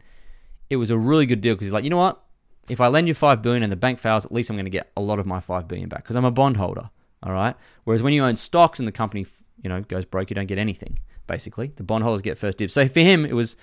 it 0.70 0.76
was 0.76 0.90
a 0.90 0.98
really 0.98 1.26
good 1.26 1.42
deal 1.42 1.56
because 1.56 1.68
he's 1.68 1.74
like, 1.74 1.84
you 1.84 1.90
know 1.90 1.98
what? 1.98 2.22
If 2.70 2.80
I 2.80 2.88
lend 2.88 3.08
you 3.08 3.14
five 3.14 3.42
billion 3.42 3.64
and 3.64 3.72
the 3.72 3.78
bank 3.78 4.00
fails, 4.00 4.26
at 4.26 4.32
least 4.32 4.50
I'm 4.50 4.56
going 4.56 4.66
to 4.66 4.70
get 4.70 4.92
a 4.96 5.02
lot 5.02 5.20
of 5.20 5.26
my 5.26 5.40
five 5.40 5.68
billion 5.68 5.90
back 5.90 6.04
because 6.04 6.16
I'm 6.16 6.26
a 6.26 6.32
bondholder. 6.32 6.90
All 7.24 7.32
right. 7.32 7.56
Whereas 7.86 8.04
when 8.04 8.14
you 8.14 8.24
own 8.24 8.36
stocks 8.36 8.80
and 8.80 8.88
the 8.88 8.92
company, 8.92 9.26
you 9.62 9.70
know, 9.70 9.82
goes 9.82 10.06
broke, 10.06 10.30
you 10.30 10.36
don't 10.36 10.46
get 10.46 10.58
anything. 10.58 11.00
Basically, 11.26 11.72
the 11.76 11.84
bondholders 11.84 12.22
get 12.22 12.38
first 12.38 12.58
dibs. 12.58 12.74
So 12.74 12.88
for 12.88 13.00
him, 13.00 13.26
it 13.26 13.34
was 13.34 13.56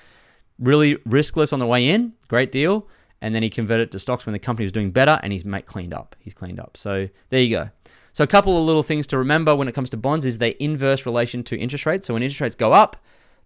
really 0.58 0.96
riskless 0.96 1.52
on 1.52 1.58
the 1.58 1.66
way 1.66 1.88
in, 1.88 2.14
great 2.28 2.50
deal, 2.50 2.88
and 3.20 3.34
then 3.34 3.42
he 3.42 3.50
converted 3.50 3.92
to 3.92 3.98
stocks 3.98 4.24
when 4.24 4.32
the 4.32 4.38
company 4.38 4.64
was 4.64 4.72
doing 4.72 4.90
better, 4.90 5.20
and 5.22 5.32
he's 5.32 5.44
made 5.44 5.66
cleaned 5.66 5.92
up. 5.92 6.16
He's 6.18 6.32
cleaned 6.32 6.58
up. 6.58 6.76
So 6.76 7.08
there 7.28 7.40
you 7.40 7.50
go. 7.50 7.70
So 8.12 8.24
a 8.24 8.26
couple 8.26 8.58
of 8.58 8.64
little 8.64 8.82
things 8.82 9.06
to 9.08 9.18
remember 9.18 9.54
when 9.54 9.68
it 9.68 9.72
comes 9.72 9.90
to 9.90 9.96
bonds 9.96 10.24
is 10.24 10.38
they 10.38 10.56
inverse 10.58 11.06
relation 11.06 11.44
to 11.44 11.56
interest 11.56 11.86
rates. 11.86 12.06
So 12.06 12.14
when 12.14 12.22
interest 12.22 12.40
rates 12.40 12.54
go 12.54 12.72
up, 12.72 12.96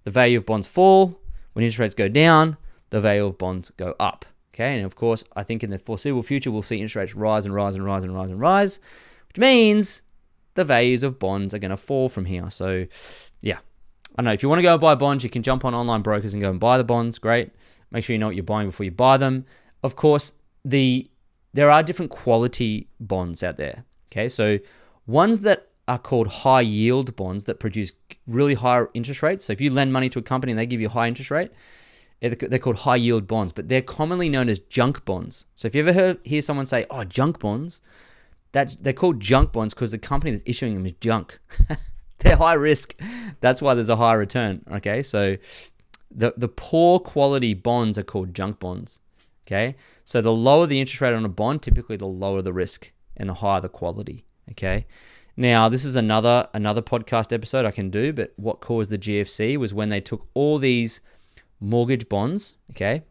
the 0.04 0.10
value 0.10 0.38
of 0.38 0.46
bonds 0.46 0.66
fall. 0.66 1.20
When 1.52 1.64
interest 1.64 1.78
rates 1.78 1.94
go 1.94 2.08
down, 2.08 2.56
the 2.90 3.00
value 3.00 3.26
of 3.26 3.36
bonds 3.36 3.72
go 3.76 3.94
up. 3.98 4.24
Okay, 4.54 4.76
and 4.76 4.86
of 4.86 4.94
course, 4.94 5.24
I 5.34 5.42
think 5.42 5.64
in 5.64 5.70
the 5.70 5.78
foreseeable 5.78 6.22
future 6.22 6.50
we'll 6.52 6.62
see 6.62 6.76
interest 6.76 6.94
rates 6.94 7.14
rise 7.14 7.44
and 7.44 7.54
rise 7.54 7.74
and 7.74 7.84
rise 7.84 8.04
and 8.04 8.14
rise 8.14 8.30
and 8.30 8.38
rise, 8.38 8.78
which 9.34 9.40
means 9.40 10.02
the 10.54 10.64
values 10.64 11.02
of 11.02 11.18
bonds 11.18 11.52
are 11.52 11.58
going 11.58 11.72
to 11.72 11.76
fall 11.76 12.08
from 12.08 12.26
here. 12.26 12.48
So, 12.50 12.86
yeah, 13.40 13.58
I 14.16 14.22
don't 14.22 14.26
know. 14.26 14.32
If 14.32 14.44
you 14.44 14.48
want 14.48 14.60
to 14.60 14.62
go 14.62 14.72
and 14.72 14.80
buy 14.80 14.94
bonds, 14.94 15.24
you 15.24 15.30
can 15.30 15.42
jump 15.42 15.64
on 15.64 15.74
online 15.74 16.02
brokers 16.02 16.32
and 16.32 16.40
go 16.40 16.50
and 16.50 16.60
buy 16.60 16.78
the 16.78 16.84
bonds. 16.84 17.18
Great. 17.18 17.50
Make 17.90 18.04
sure 18.04 18.14
you 18.14 18.18
know 18.18 18.26
what 18.26 18.36
you're 18.36 18.44
buying 18.44 18.68
before 18.68 18.84
you 18.84 18.92
buy 18.92 19.16
them. 19.16 19.44
Of 19.82 19.96
course, 19.96 20.34
the 20.64 21.10
there 21.52 21.70
are 21.70 21.82
different 21.82 22.12
quality 22.12 22.88
bonds 23.00 23.42
out 23.42 23.56
there. 23.56 23.84
Okay, 24.12 24.28
so 24.28 24.60
ones 25.06 25.40
that 25.40 25.68
are 25.88 25.98
called 25.98 26.28
high 26.28 26.60
yield 26.60 27.14
bonds 27.16 27.44
that 27.44 27.58
produce 27.58 27.92
really 28.26 28.54
high 28.54 28.84
interest 28.94 29.22
rates. 29.22 29.44
So 29.44 29.52
if 29.52 29.60
you 29.60 29.70
lend 29.70 29.92
money 29.92 30.08
to 30.10 30.20
a 30.20 30.22
company 30.22 30.52
and 30.52 30.58
they 30.58 30.66
give 30.66 30.80
you 30.80 30.86
a 30.86 30.90
high 30.90 31.08
interest 31.08 31.32
rate, 31.32 31.50
eh, 32.22 32.34
they're 32.38 32.58
called 32.60 32.76
high 32.76 32.96
yield 32.96 33.26
bonds, 33.26 33.52
but 33.52 33.68
they're 33.68 33.82
commonly 33.82 34.28
known 34.28 34.48
as 34.48 34.60
junk 34.60 35.04
bonds. 35.04 35.46
So 35.56 35.66
if 35.66 35.74
you 35.74 35.82
ever 35.82 35.92
heard, 35.92 36.20
hear 36.24 36.40
someone 36.40 36.66
say, 36.66 36.86
"Oh, 36.88 37.02
junk 37.02 37.40
bonds," 37.40 37.80
that's 38.54 38.76
they're 38.76 38.92
called 38.92 39.20
junk 39.20 39.52
bonds 39.52 39.74
because 39.74 39.90
the 39.90 39.98
company 39.98 40.30
that's 40.30 40.44
issuing 40.46 40.74
them 40.74 40.86
is 40.86 40.92
junk. 41.00 41.40
they're 42.20 42.36
high 42.36 42.54
risk. 42.54 42.94
That's 43.40 43.60
why 43.60 43.74
there's 43.74 43.88
a 43.88 43.96
high 43.96 44.14
return. 44.14 44.64
Okay, 44.70 45.02
so 45.02 45.36
the 46.10 46.32
the 46.36 46.48
poor 46.48 47.00
quality 47.00 47.52
bonds 47.52 47.98
are 47.98 48.04
called 48.04 48.32
junk 48.32 48.60
bonds. 48.60 49.00
Okay, 49.46 49.74
so 50.04 50.20
the 50.20 50.32
lower 50.32 50.66
the 50.66 50.78
interest 50.78 51.00
rate 51.00 51.12
on 51.12 51.24
a 51.24 51.28
bond, 51.28 51.62
typically 51.62 51.96
the 51.96 52.06
lower 52.06 52.40
the 52.40 52.52
risk 52.52 52.92
and 53.16 53.28
the 53.28 53.34
higher 53.34 53.60
the 53.60 53.68
quality. 53.68 54.24
Okay. 54.52 54.86
Now, 55.36 55.68
this 55.68 55.84
is 55.84 55.96
another 55.96 56.48
another 56.54 56.80
podcast 56.80 57.32
episode 57.32 57.66
I 57.66 57.72
can 57.72 57.90
do, 57.90 58.12
but 58.12 58.32
what 58.36 58.60
caused 58.60 58.90
the 58.90 58.98
GFC 58.98 59.56
was 59.56 59.74
when 59.74 59.88
they 59.88 60.00
took 60.00 60.28
all 60.32 60.58
these 60.58 61.00
mortgage 61.58 62.08
bonds, 62.08 62.54
okay, 62.70 63.02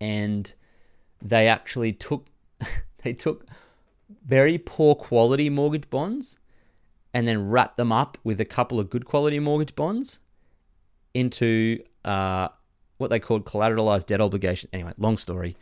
and 0.00 0.50
they 1.20 1.46
actually 1.46 1.92
took 1.92 2.28
they 3.02 3.12
took 3.12 3.46
very 4.24 4.58
poor 4.58 4.94
quality 4.94 5.48
mortgage 5.50 5.88
bonds 5.90 6.36
and 7.12 7.26
then 7.26 7.48
wrap 7.48 7.76
them 7.76 7.92
up 7.92 8.18
with 8.22 8.40
a 8.40 8.44
couple 8.44 8.78
of 8.78 8.90
good 8.90 9.04
quality 9.04 9.38
mortgage 9.38 9.74
bonds 9.74 10.20
into 11.14 11.82
uh, 12.04 12.48
what 12.98 13.10
they 13.10 13.18
called 13.18 13.44
collateralized 13.44 14.06
debt 14.06 14.20
obligation. 14.20 14.70
Anyway, 14.72 14.92
long 14.98 15.18
story, 15.18 15.56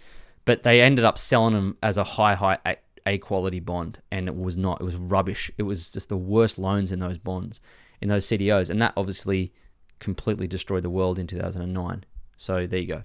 but 0.44 0.62
they 0.62 0.80
ended 0.80 1.04
up 1.04 1.18
selling 1.18 1.54
them 1.54 1.76
as 1.82 1.96
a 1.96 2.04
high 2.04 2.34
high 2.34 2.58
a 3.06 3.18
quality 3.18 3.60
bond, 3.60 4.00
and 4.10 4.28
it 4.28 4.36
was 4.36 4.58
not. 4.58 4.80
It 4.80 4.84
was 4.84 4.96
rubbish. 4.96 5.50
It 5.56 5.62
was 5.62 5.90
just 5.90 6.10
the 6.10 6.16
worst 6.16 6.58
loans 6.58 6.92
in 6.92 6.98
those 6.98 7.16
bonds, 7.16 7.60
in 8.02 8.08
those 8.08 8.26
CDOs, 8.26 8.68
and 8.68 8.80
that 8.82 8.92
obviously 8.96 9.52
completely 9.98 10.46
destroyed 10.46 10.82
the 10.82 10.90
world 10.90 11.18
in 11.18 11.26
2009. 11.26 12.04
So 12.36 12.66
there 12.66 12.78
you 12.78 12.86
go. 12.86 13.02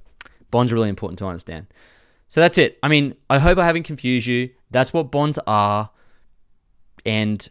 Bonds 0.51 0.71
are 0.71 0.75
really 0.75 0.89
important 0.89 1.19
to 1.19 1.25
understand. 1.25 1.67
So 2.27 2.41
that's 2.41 2.57
it. 2.57 2.77
I 2.83 2.87
mean, 2.87 3.15
I 3.29 3.39
hope 3.39 3.57
I 3.57 3.65
haven't 3.65 3.83
confused 3.83 4.27
you. 4.27 4.49
That's 4.73 4.91
what 4.91 5.11
bonds 5.11 5.39
are, 5.47 5.91
and 7.05 7.47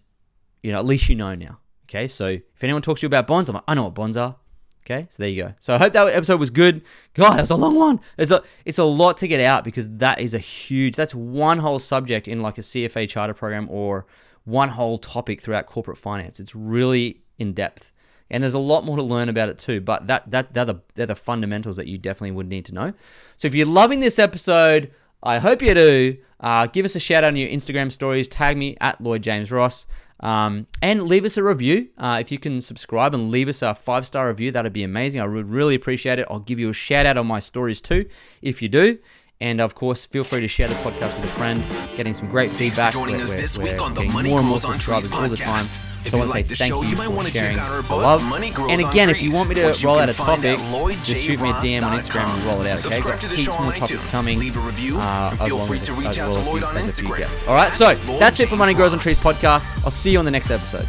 you 0.63 0.73
know, 0.73 0.79
at 0.79 0.85
least 0.85 1.09
you 1.09 1.17
know 1.17 1.35
now. 1.35 1.59
Okay, 1.89 2.07
so 2.07 2.27
if 2.27 2.65
anyone 2.65 2.83
talks 2.83 3.01
to 3.01 3.05
you 3.05 3.09
about 3.09 3.27
bonds, 3.27 3.49
I'm 3.49 3.55
like, 3.55 3.65
I 3.67 3.75
know 3.75 3.85
what 3.85 3.95
bonds 3.95 4.17
are. 4.17 4.37
Okay, 4.85 5.07
so 5.11 5.23
there 5.23 5.31
you 5.31 5.45
go. 5.45 5.55
So 5.61 5.75
I 5.75 5.79
hope 5.79 5.93
that 5.93 6.09
episode 6.09 6.41
was 6.41 6.51
good. 6.51 6.83
God, 7.15 7.37
that 7.37 7.43
was 7.43 7.51
a 7.51 7.57
long 7.57 7.77
one. 7.77 8.01
It's 8.19 8.31
a 8.31 8.43
it's 8.65 8.79
a 8.79 8.85
lot 8.85 9.17
to 9.19 9.29
get 9.29 9.41
out 9.41 9.63
because 9.63 9.89
that 9.99 10.21
is 10.21 10.35
a 10.35 10.39
huge. 10.39 10.97
That's 10.97 11.15
one 11.15 11.59
whole 11.59 11.79
subject 11.79 12.27
in 12.27 12.41
like 12.41 12.59
a 12.59 12.63
CFA 12.63 13.09
charter 13.09 13.35
program 13.35 13.69
or 13.71 14.07
one 14.45 14.71
whole 14.71 14.99
topic 14.99 15.41
throughout 15.41 15.67
corporate 15.67 15.99
finance. 15.99 16.41
It's 16.41 16.55
really 16.55 17.23
in 17.39 17.53
depth. 17.53 17.93
And 18.29 18.43
there's 18.43 18.55
a 18.55 18.59
lot 18.59 18.85
more 18.85 18.97
to 18.97 19.03
learn 19.03 19.29
about 19.29 19.51
it 19.51 19.59
too. 19.59 19.81
But 19.81 20.07
that 20.09 20.31
that 20.31 20.55
they're 20.55 20.65
the 20.65 20.81
they're 20.95 21.07
the 21.07 21.15
fundamentals 21.15 21.77
that 21.77 21.87
you 21.87 21.99
definitely 21.99 22.33
would 22.33 22.49
need 22.49 22.65
to 22.67 22.75
know. 22.75 22.93
So 23.37 23.47
if 23.47 23.55
you're 23.55 23.67
loving 23.67 24.01
this 24.01 24.19
episode, 24.19 24.91
I 25.23 25.39
hope 25.39 25.63
you 25.63 25.75
do. 25.75 26.17
Uh, 26.41 26.67
give 26.67 26.85
us 26.85 26.97
a 26.97 27.01
shout 27.01 27.23
out 27.25 27.29
on 27.29 27.37
your 27.37 27.49
Instagram 27.49 27.93
stories. 27.93 28.27
Tag 28.29 28.57
me 28.57 28.77
at 28.81 29.01
Lloyd 29.01 29.23
James 29.23 29.53
Ross. 29.53 29.87
Um, 30.21 30.67
and 30.81 31.03
leave 31.03 31.25
us 31.25 31.37
a 31.37 31.43
review. 31.43 31.89
Uh, 31.99 32.19
if 32.21 32.31
you 32.31 32.39
can 32.39 32.61
subscribe 32.61 33.13
and 33.15 33.31
leave 33.31 33.49
us 33.49 33.61
a 33.63 33.75
five 33.75 34.07
star 34.07 34.29
review, 34.29 34.51
that'd 34.53 34.73
be 34.73 34.85
amazing. 34.85 35.21
I 35.21 35.27
would 35.27 35.51
really 35.51 35.75
appreciate 35.75 36.19
it. 36.19 36.27
I'll 36.31 36.39
give 36.41 36.59
you 36.61 36.71
a 36.71 36.73
shout 36.73 37.07
out 37.07 37.19
on 37.19 37.27
my 37.27 37.41
stories 37.41 37.81
too, 37.81 38.09
if 38.41 38.63
you 38.63 38.69
do. 38.69 38.99
And 39.41 39.61
of 39.61 39.75
course, 39.75 40.07
feel 40.07 40.23
free 40.23 40.41
to 40.41 40.47
share 40.49 40.69
the 40.69 40.77
podcast 40.77 41.17
with 41.17 41.25
a 41.25 41.35
friend, 41.35 41.65
getting 41.97 42.15
some 42.15 42.29
great 42.31 42.53
feedback. 42.53 42.93
joining 42.93 43.17
We're- 43.17 43.25
us 43.25 43.33
this 43.33 43.59
we're 43.59 43.65
week 43.65 43.81
on 43.83 43.95
the 43.95 44.05
Money 44.05 44.31
more 44.31 44.39
and 44.39 44.49
more 44.49 44.61
subscribers 44.61 45.13
all 45.13 45.29
the 45.29 45.37
time. 45.37 45.65
If 46.05 46.11
So 46.11 46.17
I 46.17 46.21
you 46.21 46.27
want 46.27 46.31
like 46.35 46.45
to 46.45 46.51
the 46.51 46.57
thank 46.57 46.73
show, 46.75 46.83
you 46.83 46.89
you 46.91 46.97
might 46.97 47.07
for 47.07 47.11
wanna 47.13 47.31
check 47.31 47.43
sharing 47.43 47.59
out 47.59 47.71
our 47.71 47.83
the 47.83 47.89
book, 47.89 48.03
love. 48.03 48.23
Money 48.25 48.51
Grows 48.51 48.71
And 48.71 48.81
again, 48.81 49.09
if 49.11 49.23
you 49.23 49.31
want 49.33 49.49
me 49.49 49.55
to 49.57 49.75
roll 49.85 49.99
out 49.99 50.09
a 50.09 50.15
topic, 50.15 50.59
just 51.05 51.23
shoot 51.23 51.41
me 51.41 51.51
a 51.51 51.53
DM 51.55 51.83
on 51.85 51.99
Instagram 51.99 52.35
and 52.35 52.45
roll 52.45 52.61
it 52.63 52.71
out. 52.71 52.85
Okay, 52.87 53.01
got 53.01 53.23
heaps 53.23 53.47
more 53.49 53.73
topics 53.73 54.05
coming. 54.07 54.39
Leave 54.39 54.57
a 54.57 54.61
review 54.61 54.99
uh, 54.99 55.31
and 55.31 55.41
as 55.41 55.47
feel 55.47 55.59
free 55.61 55.79
as- 55.79 55.87
to 55.87 55.93
reach 55.95 56.19
out 56.19 56.33
to 56.33 56.41
Lloyd 56.41 56.63
a 56.63 56.67
on 56.67 56.73
few- 56.75 56.79
as 56.83 56.89
a 56.89 56.93
few 56.93 57.09
Instagram. 57.09 57.19
guests. 57.19 57.43
All 57.47 57.55
right, 57.55 57.73
so 57.73 57.95
that's 58.19 58.41
it 58.41 58.49
for 58.49 58.57
Money 58.57 58.75
Grows 58.75 58.93
on 58.93 58.99
Trees 58.99 59.21
podcast. 59.21 59.65
I'll 59.85 59.91
see 59.91 60.11
you 60.11 60.19
on 60.19 60.25
the 60.25 60.31
next 60.31 60.51
episode. 60.51 60.87